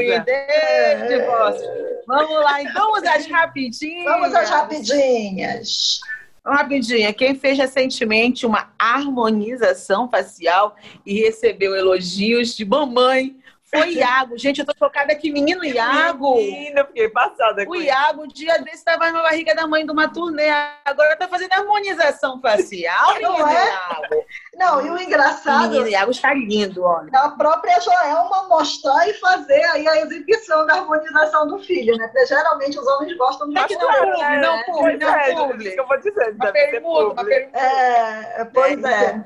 Vamos 2.05 2.43
lá, 2.43 2.61
então 2.61 2.91
vamos 2.91 3.09
às 3.09 3.25
rapidinhas. 3.25 4.05
Vamos 4.05 4.35
às 4.35 4.47
rapidinhas. 4.47 5.99
Rapidinha, 6.45 7.11
quem 7.11 7.33
fez 7.33 7.57
recentemente 7.57 8.45
uma 8.45 8.71
harmonização 8.77 10.07
facial 10.07 10.75
e 11.03 11.21
recebeu 11.21 11.75
elogios 11.75 12.55
de 12.55 12.65
mamãe 12.65 13.40
foi 13.73 13.93
Iago. 13.93 14.37
Gente, 14.37 14.59
eu 14.59 14.65
tô 14.65 14.73
chocada 14.77 15.15
que 15.15 15.31
menino 15.31 15.63
Iago. 15.63 16.35
Menina, 16.35 16.83
fiquei 16.83 17.07
passada 17.07 17.63
O 17.65 17.75
Iago, 17.75 18.27
dia 18.27 18.57
desse, 18.59 18.77
estava 18.77 19.09
na 19.11 19.21
barriga 19.21 19.55
da 19.55 19.65
mãe 19.65 19.85
de 19.85 19.91
uma 19.91 20.09
turnê. 20.09 20.49
Agora 20.83 21.15
tá 21.15 21.27
fazendo 21.27 21.53
harmonização 21.53 22.41
facial, 22.41 23.19
Não 23.21 23.47
é? 23.47 23.65
Iago. 23.65 24.25
Não, 24.55 24.85
e 24.85 24.89
o 24.89 24.99
engraçado. 24.99 25.69
O 25.69 25.71
menino 25.71 25.87
Iago 25.87 26.11
está 26.11 26.33
lindo, 26.33 26.83
olha. 26.83 27.09
A 27.13 27.29
própria 27.29 27.79
Joelma 27.79 28.47
mostrar 28.49 29.07
e 29.07 29.13
fazer 29.13 29.63
aí 29.71 29.87
a 29.87 30.01
exibição 30.01 30.65
da 30.65 30.75
harmonização 30.75 31.47
do 31.47 31.57
filho, 31.59 31.95
né? 31.97 32.07
Porque 32.09 32.25
geralmente 32.25 32.77
os 32.77 32.85
homens 32.85 33.17
gostam 33.17 33.47
de. 33.47 33.53
Não, 33.53 33.61
não, 33.61 33.67
publi, 33.67 34.37
não, 34.37 34.63
publi, 34.63 34.97
não, 34.97 35.15
é, 35.15 35.33
publi. 35.33 35.75
eu 35.77 35.87
vou 35.87 35.97
dizer. 35.97 36.35
Uma 36.35 36.51
pergunta. 36.51 37.25
É, 37.53 38.45
pois 38.45 38.83
é. 38.83 39.23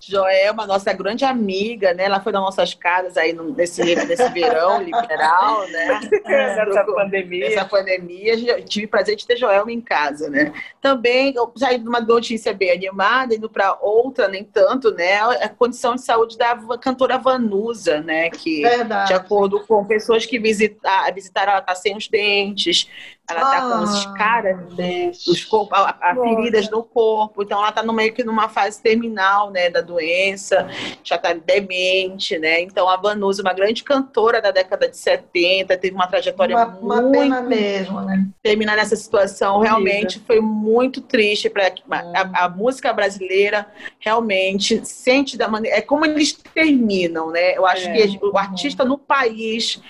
Joelma, 0.00 0.66
nossa 0.66 0.92
grande 0.94 1.26
amiga, 1.26 1.92
né? 1.92 2.04
Ela 2.04 2.20
foi 2.20 2.32
nas 2.32 2.42
nossas 2.42 2.72
casas 2.72 3.18
aí 3.18 3.34
nesse 3.34 3.81
nesse, 3.84 4.28
verão 4.30 4.82
liberal, 4.82 5.68
né? 5.68 6.00
Nessa 6.26 6.84
pandemia. 6.84 7.48
Nessa 7.48 7.64
pandemia, 7.64 8.62
tive 8.62 8.86
prazer 8.86 9.16
de 9.16 9.26
ter 9.26 9.36
Joelma 9.36 9.72
em 9.72 9.80
casa, 9.80 10.30
né? 10.30 10.52
Também, 10.80 11.34
saí 11.56 11.78
de 11.78 11.88
uma 11.88 12.00
notícia 12.00 12.52
bem 12.52 12.70
animada, 12.70 13.34
indo 13.34 13.50
para 13.50 13.78
outra, 13.80 14.28
nem 14.28 14.44
tanto, 14.44 14.92
né? 14.92 15.20
A 15.20 15.48
condição 15.48 15.94
de 15.94 16.02
saúde 16.02 16.36
da 16.38 16.56
cantora 16.78 17.18
Vanusa, 17.18 18.00
né? 18.00 18.30
Que, 18.30 18.62
Verdade. 18.62 19.08
de 19.08 19.14
acordo 19.14 19.60
com 19.66 19.84
pessoas 19.84 20.24
que 20.26 20.38
visitar, 20.38 21.12
visitaram, 21.12 21.52
ela 21.52 21.60
está 21.60 21.74
sem 21.74 21.96
os 21.96 22.08
dentes, 22.08 22.88
ela 23.30 23.40
está 23.40 23.58
ah, 23.58 23.78
com 23.78 23.84
os 23.84 24.06
caras, 24.16 25.26
os 25.26 25.44
corpos, 25.44 25.78
a, 25.78 25.96
a 26.00 26.14
feridas 26.14 26.68
no 26.68 26.82
corpo, 26.82 27.42
então 27.42 27.58
ela 27.58 27.68
está 27.68 27.82
meio 27.92 28.12
que 28.12 28.24
numa 28.24 28.48
fase 28.48 28.82
terminal, 28.82 29.50
né, 29.50 29.70
da 29.70 29.80
doença, 29.80 30.68
já 31.04 31.16
está 31.16 31.32
demente, 31.32 32.36
né? 32.38 32.60
Então 32.60 32.88
a 32.88 32.96
Vanusa, 32.96 33.42
uma 33.42 33.52
grande 33.52 33.84
cantora 33.84 34.42
da 34.42 34.50
década 34.50 34.88
de 34.88 34.96
70, 34.96 35.76
teve 35.78 35.94
uma 35.94 36.08
trajetória 36.08 36.56
uma, 36.56 36.66
muito 36.66 36.84
uma 36.84 37.10
pena 37.10 37.40
mesmo, 37.40 38.00
né? 38.00 38.26
Terminar 38.42 38.76
nessa 38.76 38.96
situação 38.96 39.60
realmente 39.60 40.18
foi 40.20 40.40
muito 40.40 41.00
triste 41.00 41.48
para 41.48 41.72
a, 41.90 42.44
a, 42.44 42.48
música 42.48 42.92
brasileira 42.92 43.66
realmente 44.00 44.84
sente 44.84 45.36
da 45.38 45.46
maneira, 45.46 45.78
é 45.78 45.80
como 45.80 46.04
eles 46.04 46.32
terminam, 46.32 47.30
né? 47.30 47.56
Eu 47.56 47.64
acho 47.66 47.88
é. 47.88 47.92
que 47.92 48.18
o 48.20 48.36
artista 48.36 48.84
no 48.84 48.98
país 48.98 49.80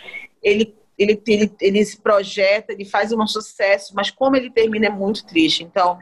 ele 0.42 0.82
ele, 0.98 1.20
ele, 1.26 1.52
ele 1.61 1.85
se 1.85 2.00
projeta, 2.00 2.72
ele 2.72 2.85
faz 2.85 3.12
um 3.12 3.26
sucesso, 3.26 3.94
mas 3.94 4.11
como 4.11 4.37
ele 4.37 4.50
termina 4.50 4.87
é 4.87 4.90
muito 4.90 5.26
triste. 5.26 5.64
Então, 5.64 5.98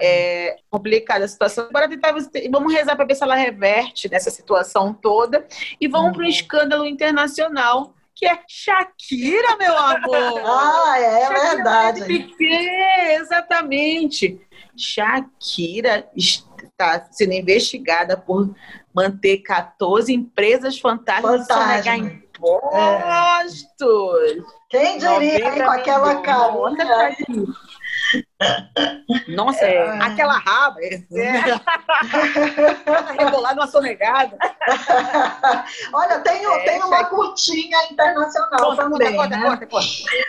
é, 0.00 0.48
é 0.48 0.56
complicada 0.70 1.24
a 1.24 1.28
situação. 1.28 1.66
Agora 1.68 1.88
tentar, 1.88 2.14
vamos 2.50 2.72
rezar 2.72 2.96
para 2.96 3.04
ver 3.04 3.14
se 3.14 3.22
ela 3.22 3.34
reverte 3.34 4.10
nessa 4.10 4.30
situação 4.30 4.92
toda 4.92 5.46
e 5.80 5.88
vamos 5.88 6.08
uhum. 6.08 6.12
para 6.14 6.24
um 6.24 6.28
escândalo 6.28 6.86
internacional 6.86 7.94
que 8.14 8.26
é 8.26 8.38
Shakira, 8.48 9.56
meu 9.56 9.76
amor. 9.76 10.40
ah, 10.46 10.94
é, 10.98 11.22
é 11.22 11.28
verdade. 11.28 12.04
Piquet, 12.04 13.16
exatamente. 13.20 14.40
Shakira 14.76 16.08
está 16.14 17.06
sendo 17.10 17.32
investigada 17.32 18.16
por 18.16 18.54
manter 18.94 19.38
14 19.38 20.12
empresas 20.12 20.78
fantasmas 20.78 21.46
Fantasma. 21.46 22.23
Impostos! 22.44 24.44
Quem 24.68 24.98
diria, 24.98 25.36
hein, 25.36 25.64
com 25.64 25.70
aquela 25.70 26.20
carinha. 26.20 27.16
Nossa, 29.28 29.64
é. 29.64 30.02
aquela 30.02 30.36
raba. 30.38 30.78
É. 30.82 30.96
Rebolada, 33.18 33.60
uma 33.60 33.66
sonegada. 33.66 34.36
Olha, 35.92 36.20
tem, 36.20 36.44
é, 36.44 36.58
tem 36.64 36.82
uma 36.82 37.04
curtinha 37.04 37.78
internacional 37.90 38.70
conta, 38.70 38.82
também. 38.82 39.16
Conta, 39.16 39.36
né? 39.36 39.56
conta, 39.68 39.86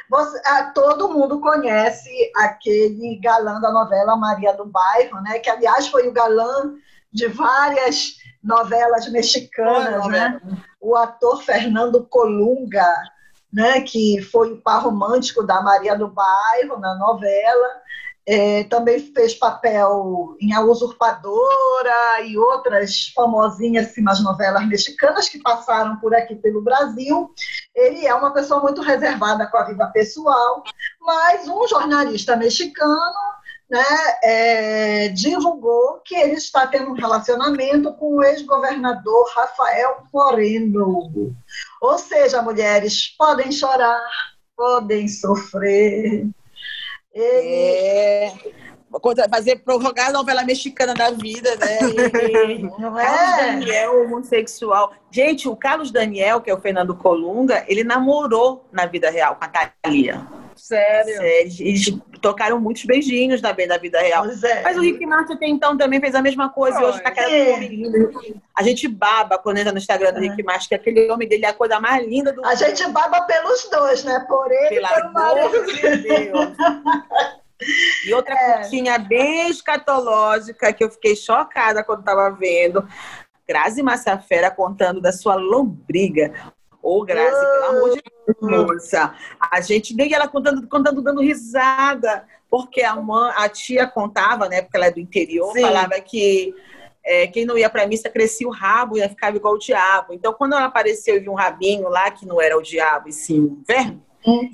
Você, 0.09 0.41
ah, 0.45 0.71
todo 0.73 1.09
mundo 1.09 1.41
conhece 1.41 2.31
aquele 2.35 3.19
galã 3.21 3.59
da 3.59 3.71
novela 3.71 4.15
Maria 4.15 4.53
do 4.53 4.65
Bairro, 4.65 5.21
né? 5.21 5.39
Que, 5.39 5.49
aliás, 5.49 5.87
foi 5.87 6.07
o 6.07 6.13
galã 6.13 6.75
de 7.11 7.27
várias 7.27 8.15
novelas 8.45 9.11
mexicanas, 9.11 10.07
né? 10.07 10.39
O 10.79 10.95
ator 10.95 11.41
Fernando 11.41 12.05
Colunga, 12.05 12.87
né, 13.51 13.81
que 13.81 14.21
foi 14.31 14.53
o 14.53 14.61
par 14.61 14.83
romântico 14.83 15.41
da 15.41 15.61
Maria 15.61 15.97
do 15.97 16.07
Bairro 16.07 16.79
na 16.79 16.95
novela, 16.95 17.81
é, 18.27 18.63
também 18.65 18.99
fez 19.13 19.35
papel 19.35 20.35
em 20.41 20.51
A 20.53 20.61
Usurpadora 20.61 22.21
e 22.23 22.37
outras 22.37 23.11
famosinhas 23.13 23.93
novelas 24.23 24.67
mexicanas 24.67 25.29
que 25.29 25.41
passaram 25.41 25.97
por 25.97 26.13
aqui 26.13 26.35
pelo 26.35 26.61
Brasil. 26.61 27.31
Ele 27.73 28.05
é 28.05 28.13
uma 28.15 28.33
pessoa 28.33 28.59
muito 28.61 28.81
reservada 28.81 29.45
com 29.47 29.57
a 29.57 29.63
vida 29.63 29.85
pessoal, 29.87 30.63
mas 30.99 31.47
um 31.47 31.67
jornalista 31.67 32.35
mexicano 32.35 33.35
né, 33.69 33.83
é, 34.23 35.07
divulgou 35.09 36.01
que 36.05 36.15
ele 36.15 36.33
está 36.33 36.67
tendo 36.67 36.91
um 36.91 36.95
relacionamento 36.95 37.93
com 37.93 38.17
o 38.17 38.23
ex-governador 38.23 39.31
Rafael 39.33 40.03
Moreno. 40.13 41.35
Ou 41.81 41.97
seja, 41.97 42.41
mulheres 42.41 43.15
podem 43.17 43.51
chorar, 43.51 44.01
podem 44.55 45.07
sofrer. 45.07 46.27
Ele... 47.13 47.47
É 47.51 48.31
fazer 49.29 49.57
prorrogar 49.57 50.07
a 50.09 50.11
novela 50.11 50.43
mexicana 50.43 50.93
da 50.93 51.11
vida, 51.11 51.55
né? 51.57 51.79
E, 52.55 52.65
é? 52.65 52.69
Carlos 52.69 53.37
Daniel, 53.37 54.03
homossexual. 54.03 54.93
Gente, 55.11 55.49
o 55.49 55.55
Carlos 55.55 55.91
Daniel, 55.91 56.39
que 56.41 56.49
é 56.49 56.53
o 56.53 56.61
Fernando 56.61 56.95
Colunga, 56.95 57.65
ele 57.67 57.83
namorou 57.83 58.65
na 58.71 58.85
vida 58.85 59.09
real 59.09 59.35
com 59.35 59.45
a 59.45 59.49
Thalia. 59.49 60.25
Sério? 60.55 61.15
Sério. 61.17 61.51
Eles 61.59 61.97
tocaram 62.21 62.59
muitos 62.59 62.85
beijinhos 62.85 63.41
na, 63.41 63.49
na 63.67 63.77
vida 63.77 63.99
real. 63.99 64.25
É. 64.25 64.63
Mas 64.63 64.77
o 64.77 64.81
Rick 64.81 65.05
Martin 65.05 65.33
até 65.33 65.47
então 65.47 65.77
também 65.77 65.99
fez 65.99 66.15
a 66.15 66.21
mesma 66.21 66.49
coisa. 66.49 66.79
E 66.79 66.83
hoje 66.83 67.01
tá 67.01 67.09
aquela 67.09 67.57
lindo. 67.59 68.11
A 68.55 68.63
gente 68.63 68.87
baba 68.87 69.37
quando 69.37 69.57
entra 69.57 69.71
no 69.71 69.77
Instagram 69.77 70.13
do 70.13 70.19
Rick 70.19 70.41
Martin, 70.43 70.69
que 70.69 70.75
aquele 70.75 71.11
homem 71.11 71.27
dele 71.27 71.45
é 71.45 71.49
a 71.49 71.53
coisa 71.53 71.79
mais 71.79 72.05
linda 72.07 72.31
do 72.31 72.43
A 72.45 72.55
gente 72.55 72.87
baba 72.89 73.21
pelos 73.21 73.69
dois, 73.69 74.03
né? 74.03 74.25
Por 74.27 74.51
ele 74.51 74.79
e 74.79 74.87
Pelo 74.87 75.13
marido. 75.13 75.65
de 75.65 75.97
Deus. 75.97 76.49
E 78.05 78.13
outra 78.13 78.33
É. 78.35 78.53
curtinha 78.61 78.97
bem 78.97 79.49
escatológica 79.49 80.71
que 80.73 80.83
eu 80.83 80.89
fiquei 80.89 81.15
chocada 81.15 81.83
quando 81.83 81.99
estava 81.99 82.29
vendo. 82.31 82.87
Grazi 83.47 83.83
Massafera 83.83 84.49
contando 84.49 84.99
da 84.99 85.11
sua 85.11 85.35
lombriga. 85.35 86.33
Ô, 86.85 87.03
Grazi, 87.03 87.31
pelo 87.31 87.65
amor 87.65 87.95
de 87.95 88.03
Deus, 88.27 88.37
moça. 88.41 89.15
A 89.39 89.59
gente 89.59 89.95
nem 89.95 90.13
ela 90.13 90.27
contando, 90.27 90.67
contando, 90.67 91.01
dando 91.01 91.19
risada. 91.19 92.27
Porque 92.47 92.83
a 92.83 92.95
mãe, 92.95 93.33
a 93.35 93.49
tia 93.49 93.87
contava, 93.87 94.47
né? 94.47 94.61
Porque 94.61 94.77
ela 94.77 94.85
é 94.85 94.91
do 94.91 94.99
interior, 94.99 95.51
Sim. 95.51 95.61
falava 95.61 95.99
que 95.99 96.53
é, 97.03 97.25
quem 97.25 97.43
não 97.43 97.57
ia 97.57 97.71
pra 97.71 97.87
missa 97.87 98.07
crescia 98.07 98.47
o 98.47 98.51
rabo 98.51 98.97
e 98.97 99.09
ficar 99.09 99.35
igual 99.35 99.55
o 99.55 99.59
diabo. 99.59 100.13
Então, 100.13 100.31
quando 100.31 100.53
ela 100.53 100.65
apareceu 100.65 101.15
e 101.15 101.19
viu 101.19 101.31
um 101.31 101.35
rabinho 101.35 101.89
lá, 101.89 102.11
que 102.11 102.23
não 102.23 102.39
era 102.39 102.55
o 102.55 102.61
diabo, 102.61 103.09
e 103.09 103.11
sim 103.11 103.41
um 103.41 103.63
verme. 103.67 104.04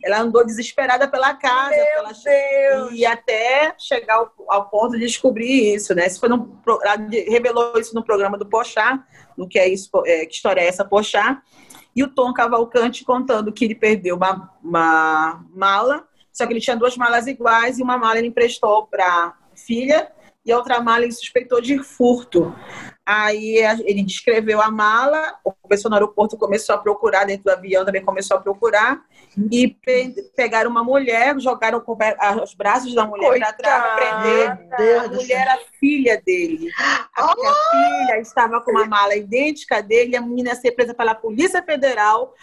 Ela 0.04 0.22
andou 0.22 0.46
desesperada 0.46 1.08
pela 1.08 1.34
casa. 1.34 1.76
Meu 1.76 1.86
pela... 1.96 2.12
Deus! 2.12 2.92
E 2.94 3.06
até 3.06 3.74
chegar 3.78 4.16
ao, 4.16 4.34
ao 4.48 4.70
ponto 4.70 4.92
de 4.94 5.06
descobrir 5.06 5.76
isso, 5.76 5.96
né? 5.96 6.08
Isso 6.08 6.20
foi 6.20 6.30
pro- 6.64 6.80
ela 6.84 6.96
revelou 7.28 7.80
isso 7.80 7.96
no 7.96 8.04
programa 8.04 8.38
do 8.38 8.46
Pochá, 8.46 9.04
no 9.38 9.48
que 9.48 9.58
é 9.58 9.68
isso, 9.68 9.90
é, 10.06 10.26
que 10.26 10.34
história 10.34 10.62
é 10.62 10.68
essa 10.68 10.84
Pochá. 10.84 11.42
E 11.96 12.04
o 12.04 12.08
Tom 12.08 12.34
Cavalcante 12.34 13.04
contando 13.04 13.52
que 13.52 13.66
ele 13.66 13.76
perdeu 13.76 14.16
uma, 14.16 14.52
uma 14.64 15.46
mala, 15.54 16.08
só 16.32 16.46
que 16.46 16.54
ele 16.54 16.62
tinha 16.62 16.76
duas 16.76 16.96
malas 16.96 17.28
iguais 17.28 17.80
e 17.80 17.84
uma 17.84 17.98
mala 17.98 18.18
ele 18.18 18.28
emprestou 18.28 18.88
para 18.88 19.36
filha 19.56 20.12
e 20.46 20.52
a 20.52 20.58
outra 20.58 20.80
mala 20.80 21.04
ele 21.04 21.12
suspeitou 21.12 21.62
de 21.62 21.78
furto. 21.84 22.56
Aí 23.14 23.58
ele 23.84 24.04
descreveu 24.04 24.62
a 24.62 24.72
mala, 24.72 25.36
o 25.44 25.52
pessoal 25.68 25.90
no 25.90 25.96
aeroporto 25.96 26.38
começou 26.38 26.74
a 26.74 26.78
procurar, 26.78 27.26
dentro 27.26 27.44
do 27.44 27.52
avião 27.52 27.84
também 27.84 28.02
começou 28.06 28.38
a 28.38 28.40
procurar, 28.40 29.02
e 29.52 29.68
pe- 29.68 30.16
pegaram 30.34 30.72
uma 30.72 30.82
mulher, 30.84 31.38
jogaram 31.40 31.84
os 32.42 32.54
braços 32.54 32.94
da 32.96 33.06
mulher 33.06 33.28
para 33.40 33.54
trás, 33.54 33.90
A 35.00 35.08
mulher 35.10 35.42
era 35.42 35.60
filha 35.78 36.22
dele. 36.26 36.70
A 37.18 37.36
minha 37.36 37.54
filha 37.72 38.20
estava 38.22 38.62
com 38.62 38.72
uma 38.72 38.86
mala 38.86 39.14
idêntica 39.16 39.82
dele, 39.84 40.12
e 40.14 40.16
a 40.16 40.22
menina 40.22 40.52
ia 40.52 40.56
ser 40.56 40.72
presa 40.72 40.94
pela 40.94 41.14
Polícia 41.14 41.62
Federal, 41.62 42.34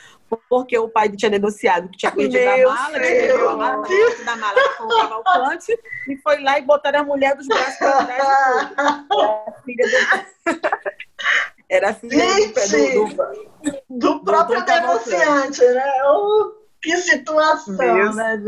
porque 0.48 0.78
o 0.78 0.88
pai 0.88 1.08
tinha 1.10 1.30
denunciado 1.30 1.88
que 1.88 1.96
tinha 1.98 2.12
perdido 2.12 2.42
Meu 2.42 2.70
a 2.70 2.74
mala, 2.74 2.98
Deus. 2.98 3.06
que 3.08 3.14
perdeu 3.14 3.48
a 3.48 3.56
mala, 3.56 3.88
dentro 3.88 4.24
da 4.24 4.36
mala 4.36 4.68
com 4.76 4.84
o 4.84 4.88
cavalcante, 4.88 5.78
e 6.08 6.16
foi 6.18 6.40
lá 6.42 6.58
e 6.58 6.62
botaram 6.62 7.00
a 7.00 7.04
mulher 7.04 7.34
dos 7.34 7.46
braços 7.46 7.76
para 7.78 8.04
trás. 8.04 8.70
e 8.70 8.74
tudo. 8.76 9.08
Era 9.20 9.54
filha 9.64 9.86
do... 9.88 10.58
Era 11.70 11.94
filha 11.94 12.24
do, 12.24 12.30
Gente! 12.32 12.94
do, 12.94 13.06
do, 13.88 14.14
Do 14.14 14.24
próprio 14.24 14.64
Cavalcante. 14.64 15.10
denunciante, 15.10 15.64
né? 15.74 16.02
Oh, 16.04 16.52
que 16.80 16.96
situação, 16.96 17.76
Deus. 17.76 18.14
né? 18.16 18.40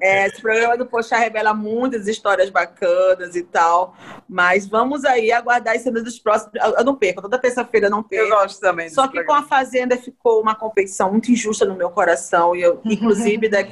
É, 0.00 0.26
esse 0.26 0.40
programa 0.42 0.76
do 0.76 0.86
Poxa 0.86 1.16
revela 1.16 1.54
muitas 1.54 2.06
histórias 2.06 2.50
bacanas 2.50 3.34
e 3.34 3.42
tal. 3.42 3.94
Mas 4.28 4.66
vamos 4.66 5.04
aí 5.04 5.32
aguardar 5.32 5.74
as 5.76 5.82
cenas 5.82 6.04
dos 6.04 6.18
próximos. 6.18 6.54
Eu 6.56 6.74
eu 6.78 6.84
não 6.84 6.94
perco, 6.94 7.22
toda 7.22 7.38
terça-feira 7.38 7.86
eu 7.86 7.90
não 7.90 7.98
Eu 7.98 8.04
perco. 8.04 8.28
gosto 8.30 8.60
também. 8.60 8.88
Só 8.90 9.02
que 9.08 9.18
com 9.18 9.24
programa. 9.24 9.40
a 9.40 9.48
Fazenda 9.48 9.96
ficou 9.96 10.40
uma 10.42 10.54
competição 10.54 11.10
muito 11.10 11.30
injusta 11.32 11.64
no 11.64 11.74
meu 11.74 11.90
coração. 11.90 12.54
E 12.54 12.62
eu, 12.62 12.80
inclusive, 12.84 13.48
da, 13.50 13.62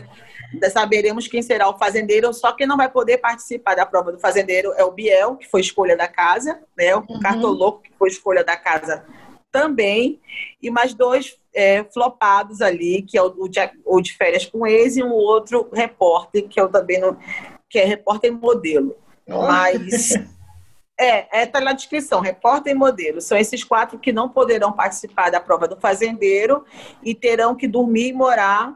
da- 0.61 0.71
saberemos 0.71 1.29
quem 1.29 1.43
será 1.43 1.69
o 1.69 1.77
fazendeiro. 1.79 2.33
Só 2.33 2.53
quem 2.53 2.67
não 2.67 2.77
vai 2.77 2.89
poder 2.89 3.19
participar 3.19 3.75
da 3.77 3.85
prova 3.87 4.11
do 4.13 4.19
fazendeiro 4.19 4.73
é 4.77 4.85
o 4.85 4.91
Biel, 4.91 5.37
que 5.37 5.47
foi 5.49 5.61
escolha 5.61 5.97
da 5.97 6.09
casa, 6.09 6.59
né? 6.77 6.95
O 6.97 7.01
Uhum. 7.09 7.21
Cartoloco, 7.21 7.83
que 7.83 7.91
foi 7.99 8.09
escolha 8.09 8.43
da 8.45 8.57
casa 8.57 9.05
também. 9.59 10.21
E 10.63 10.71
mais 10.71 10.95
dois 10.95 11.37
é, 11.53 11.83
flopados 11.85 12.63
ali, 12.63 13.03
que 13.03 13.19
é 13.19 13.23
o, 13.23 13.35
o, 13.37 13.49
de, 13.49 13.59
o 13.85 14.01
de 14.01 14.17
férias 14.17 14.47
com 14.47 14.67
ex 14.67 14.97
e 14.97 15.03
um 15.03 15.13
outro 15.13 15.69
repórter, 15.73 16.47
que 16.47 16.61
eu 16.61 16.69
também 16.69 17.01
não. 17.01 17.17
que 17.69 17.79
é 17.79 17.85
repórter 17.85 18.33
modelo. 18.33 18.97
Mas. 19.27 20.15
É, 21.01 21.43
é, 21.43 21.47
tá 21.47 21.61
na 21.61 21.75
descrição, 21.75 22.21
repórter 22.21 22.73
e 22.73 22.77
modelo. 22.77 23.21
São 23.21 23.39
esses 23.39 23.63
quatro 23.63 24.01
que 24.01 24.13
não 24.13 24.29
poderão 24.29 24.73
participar 24.73 25.31
da 25.31 25.39
prova 25.39 25.69
do 25.69 25.77
fazendeiro 25.77 26.65
e 27.05 27.15
terão 27.15 27.55
que 27.55 27.69
dormir 27.69 28.09
e 28.09 28.13
morar 28.13 28.75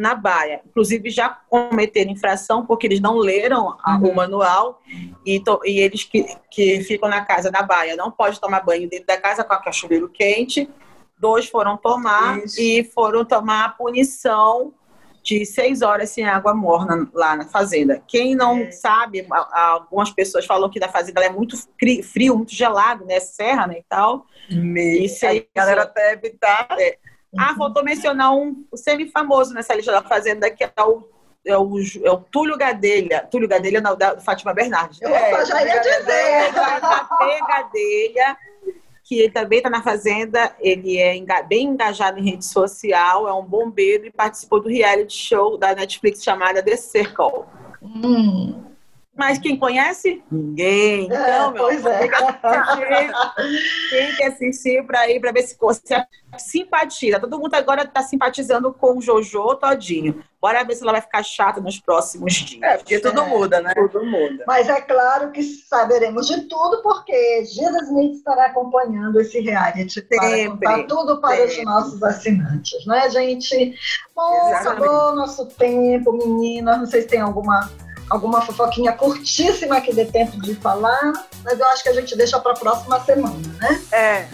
na 0.00 0.14
baia. 0.14 0.62
Inclusive, 0.66 1.10
já 1.10 1.28
cometeram 1.28 2.10
infração 2.10 2.64
porque 2.64 2.86
eles 2.86 3.00
não 3.00 3.18
leram 3.18 3.76
a- 3.84 3.98
o 4.02 4.14
manual 4.14 4.80
e, 5.26 5.38
to- 5.40 5.60
e 5.64 5.78
eles 5.78 6.04
que, 6.04 6.24
que 6.50 6.80
ficam 6.84 7.06
na 7.08 7.22
casa 7.22 7.50
da 7.50 7.62
baia 7.62 7.94
não 7.96 8.10
podem 8.10 8.40
tomar 8.40 8.60
banho 8.64 8.88
dentro 8.88 9.06
da 9.06 9.18
casa 9.18 9.44
com 9.44 9.52
a 9.52 9.58
cachoeiro 9.62 10.08
quente. 10.08 10.70
Dois 11.18 11.46
foram 11.46 11.76
tomar 11.76 12.38
Isso. 12.38 12.58
e 12.58 12.82
foram 12.82 13.26
tomar 13.26 13.66
a 13.66 13.68
punição 13.68 14.72
de 15.22 15.44
seis 15.44 15.82
horas 15.82 16.08
sem 16.08 16.24
água 16.24 16.54
morna 16.54 17.06
lá 17.12 17.36
na 17.36 17.44
fazenda. 17.44 18.02
Quem 18.08 18.34
não 18.34 18.56
É. 18.60 18.70
sabe, 18.70 19.26
algumas 19.52 20.10
pessoas 20.10 20.46
falam 20.46 20.70
que 20.70 20.80
na 20.80 20.88
fazenda 20.88 21.20
ela 21.20 21.30
é 21.30 21.36
muito 21.36 21.56
frio, 22.10 22.36
muito 22.38 22.54
gelado, 22.54 23.04
né? 23.04 23.20
Serra, 23.20 23.66
né, 23.66 23.80
e 23.80 23.84
tal. 23.86 24.24
Me- 24.50 25.04
Isso 25.04 25.26
aí, 25.26 25.46
a 25.54 25.60
galera 25.60 25.82
até 25.82 26.14
evitar. 26.14 26.68
Ah, 27.38 27.54
faltou 27.54 27.84
mencionar 27.84 28.34
um 28.34 28.64
semi-famoso 28.74 29.54
nessa 29.54 29.74
lista 29.74 29.92
da 29.92 30.02
fazenda, 30.02 30.50
que 30.50 30.64
é 30.64 30.70
o, 30.82 31.08
é 31.44 31.56
o, 31.56 31.78
é 32.04 32.10
o 32.10 32.16
Túlio 32.18 32.56
Gadelha. 32.56 33.26
Túlio 33.30 33.48
Gadelha, 33.48 33.80
não, 33.80 33.96
da 33.96 34.20
Fátima 34.20 34.52
Bernardes. 34.52 35.00
Eu 35.00 35.10
só 35.10 35.44
já 35.44 35.64
ia 35.64 35.80
dizer. 35.80 36.52
JP 36.52 37.46
Gadelha, 37.46 38.36
que 39.04 39.18
ele 39.20 39.30
também 39.30 39.58
está 39.58 39.70
na 39.70 39.82
Fazenda, 39.82 40.54
ele 40.60 40.98
é 40.98 41.20
bem 41.44 41.68
engajado 41.68 42.18
em 42.18 42.30
rede 42.30 42.44
social, 42.44 43.28
é 43.28 43.32
um 43.32 43.44
bombeiro 43.44 44.06
e 44.06 44.10
participou 44.10 44.60
do 44.60 44.68
reality 44.68 45.16
show 45.16 45.56
da 45.56 45.74
Netflix 45.74 46.22
chamada 46.22 46.62
The 46.62 46.76
Circle. 46.76 47.44
Hum, 47.82 48.69
Mas 49.20 49.38
quem 49.38 49.54
conhece? 49.54 50.22
Ninguém. 50.32 51.04
Então, 51.04 51.18
É, 51.18 51.40
meu 51.52 51.62
pois 51.62 51.84
é. 51.84 52.08
tem 53.90 54.16
que 54.16 54.24
assistir, 54.24 54.82
para 54.86 55.10
ir 55.10 55.20
para 55.20 55.30
ver 55.30 55.42
se 55.42 55.58
você 55.60 56.02
simpatiza. 56.38 57.20
Todo 57.20 57.38
mundo 57.38 57.54
agora 57.54 57.82
está 57.82 58.00
simpatizando 58.02 58.72
com 58.72 58.96
o 58.96 59.02
Jojo 59.02 59.56
todinho. 59.56 60.24
Bora 60.40 60.64
ver 60.64 60.74
se 60.74 60.82
ela 60.82 60.92
vai 60.92 61.02
ficar 61.02 61.22
chata 61.22 61.60
nos 61.60 61.78
próximos 61.78 62.32
dias. 62.32 62.62
É, 62.62 62.76
porque 62.78 62.98
tudo 62.98 63.20
É. 63.20 63.26
muda, 63.28 63.60
né? 63.60 63.74
Todo 63.74 64.02
mundo. 64.06 64.42
Mas 64.46 64.70
é 64.70 64.80
claro 64.80 65.32
que 65.32 65.42
saberemos 65.42 66.26
de 66.26 66.40
tudo, 66.48 66.82
porque 66.82 67.44
Gisa 67.44 67.78
Smith 67.82 68.14
estará 68.14 68.46
acompanhando 68.46 69.20
esse 69.20 69.38
reality 69.40 70.00
para 70.00 70.28
Sempre, 70.30 70.66
contar 70.66 70.86
tudo 70.86 71.20
para 71.20 71.44
os 71.44 71.50
sempre. 71.50 71.64
nossos 71.66 72.02
assinantes, 72.02 72.86
né, 72.86 73.10
gente? 73.10 73.74
Bom, 74.16 74.54
acabou 74.54 75.10
o 75.12 75.14
nosso 75.14 75.44
tempo, 75.44 76.10
meninas. 76.12 76.78
Não 76.78 76.86
sei 76.86 77.02
se 77.02 77.08
tem 77.08 77.20
alguma, 77.20 77.70
alguma 78.10 78.42
fofoquinha 78.42 78.92
curtíssima 78.92 79.80
que 79.80 79.94
dê 79.94 80.04
tempo 80.04 80.40
de 80.42 80.54
falar, 80.56 81.12
mas 81.44 81.58
eu 81.58 81.66
acho 81.68 81.82
que 81.84 81.88
a 81.88 81.94
gente 81.94 82.16
deixa 82.16 82.38
para 82.40 82.52
a 82.52 82.56
próxima 82.56 83.00
semana, 83.00 83.40
né? 83.60 83.82
É, 83.92 84.26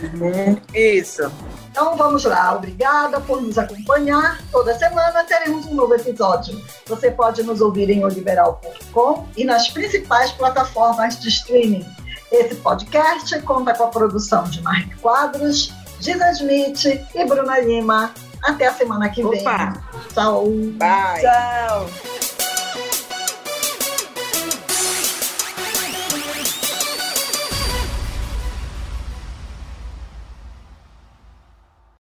isso. 0.74 1.30
Então 1.70 1.94
vamos 1.94 2.24
lá, 2.24 2.56
obrigada 2.56 3.20
por 3.20 3.42
nos 3.42 3.58
acompanhar. 3.58 4.40
Toda 4.50 4.76
semana 4.78 5.22
teremos 5.24 5.66
um 5.66 5.74
novo 5.74 5.94
episódio. 5.94 6.58
Você 6.86 7.10
pode 7.10 7.42
nos 7.42 7.60
ouvir 7.60 7.90
em 7.90 8.02
oliberal.com 8.02 9.26
e 9.36 9.44
nas 9.44 9.68
principais 9.68 10.32
plataformas 10.32 11.20
de 11.20 11.28
streaming. 11.28 11.86
Esse 12.32 12.54
podcast 12.56 13.38
conta 13.42 13.74
com 13.74 13.84
a 13.84 13.88
produção 13.88 14.44
de 14.44 14.62
Mark 14.62 14.88
Quadros, 15.00 15.72
Gisa 16.00 16.30
Smith 16.32 16.84
e 17.14 17.24
Bruna 17.26 17.60
Lima. 17.60 18.10
Até 18.42 18.66
a 18.66 18.74
semana 18.74 19.08
que 19.10 19.22
vem. 19.22 19.40
Opa, 19.40 19.74
Tchau. 20.14 20.44
bye. 20.78 21.20
Tchau. 21.20 22.25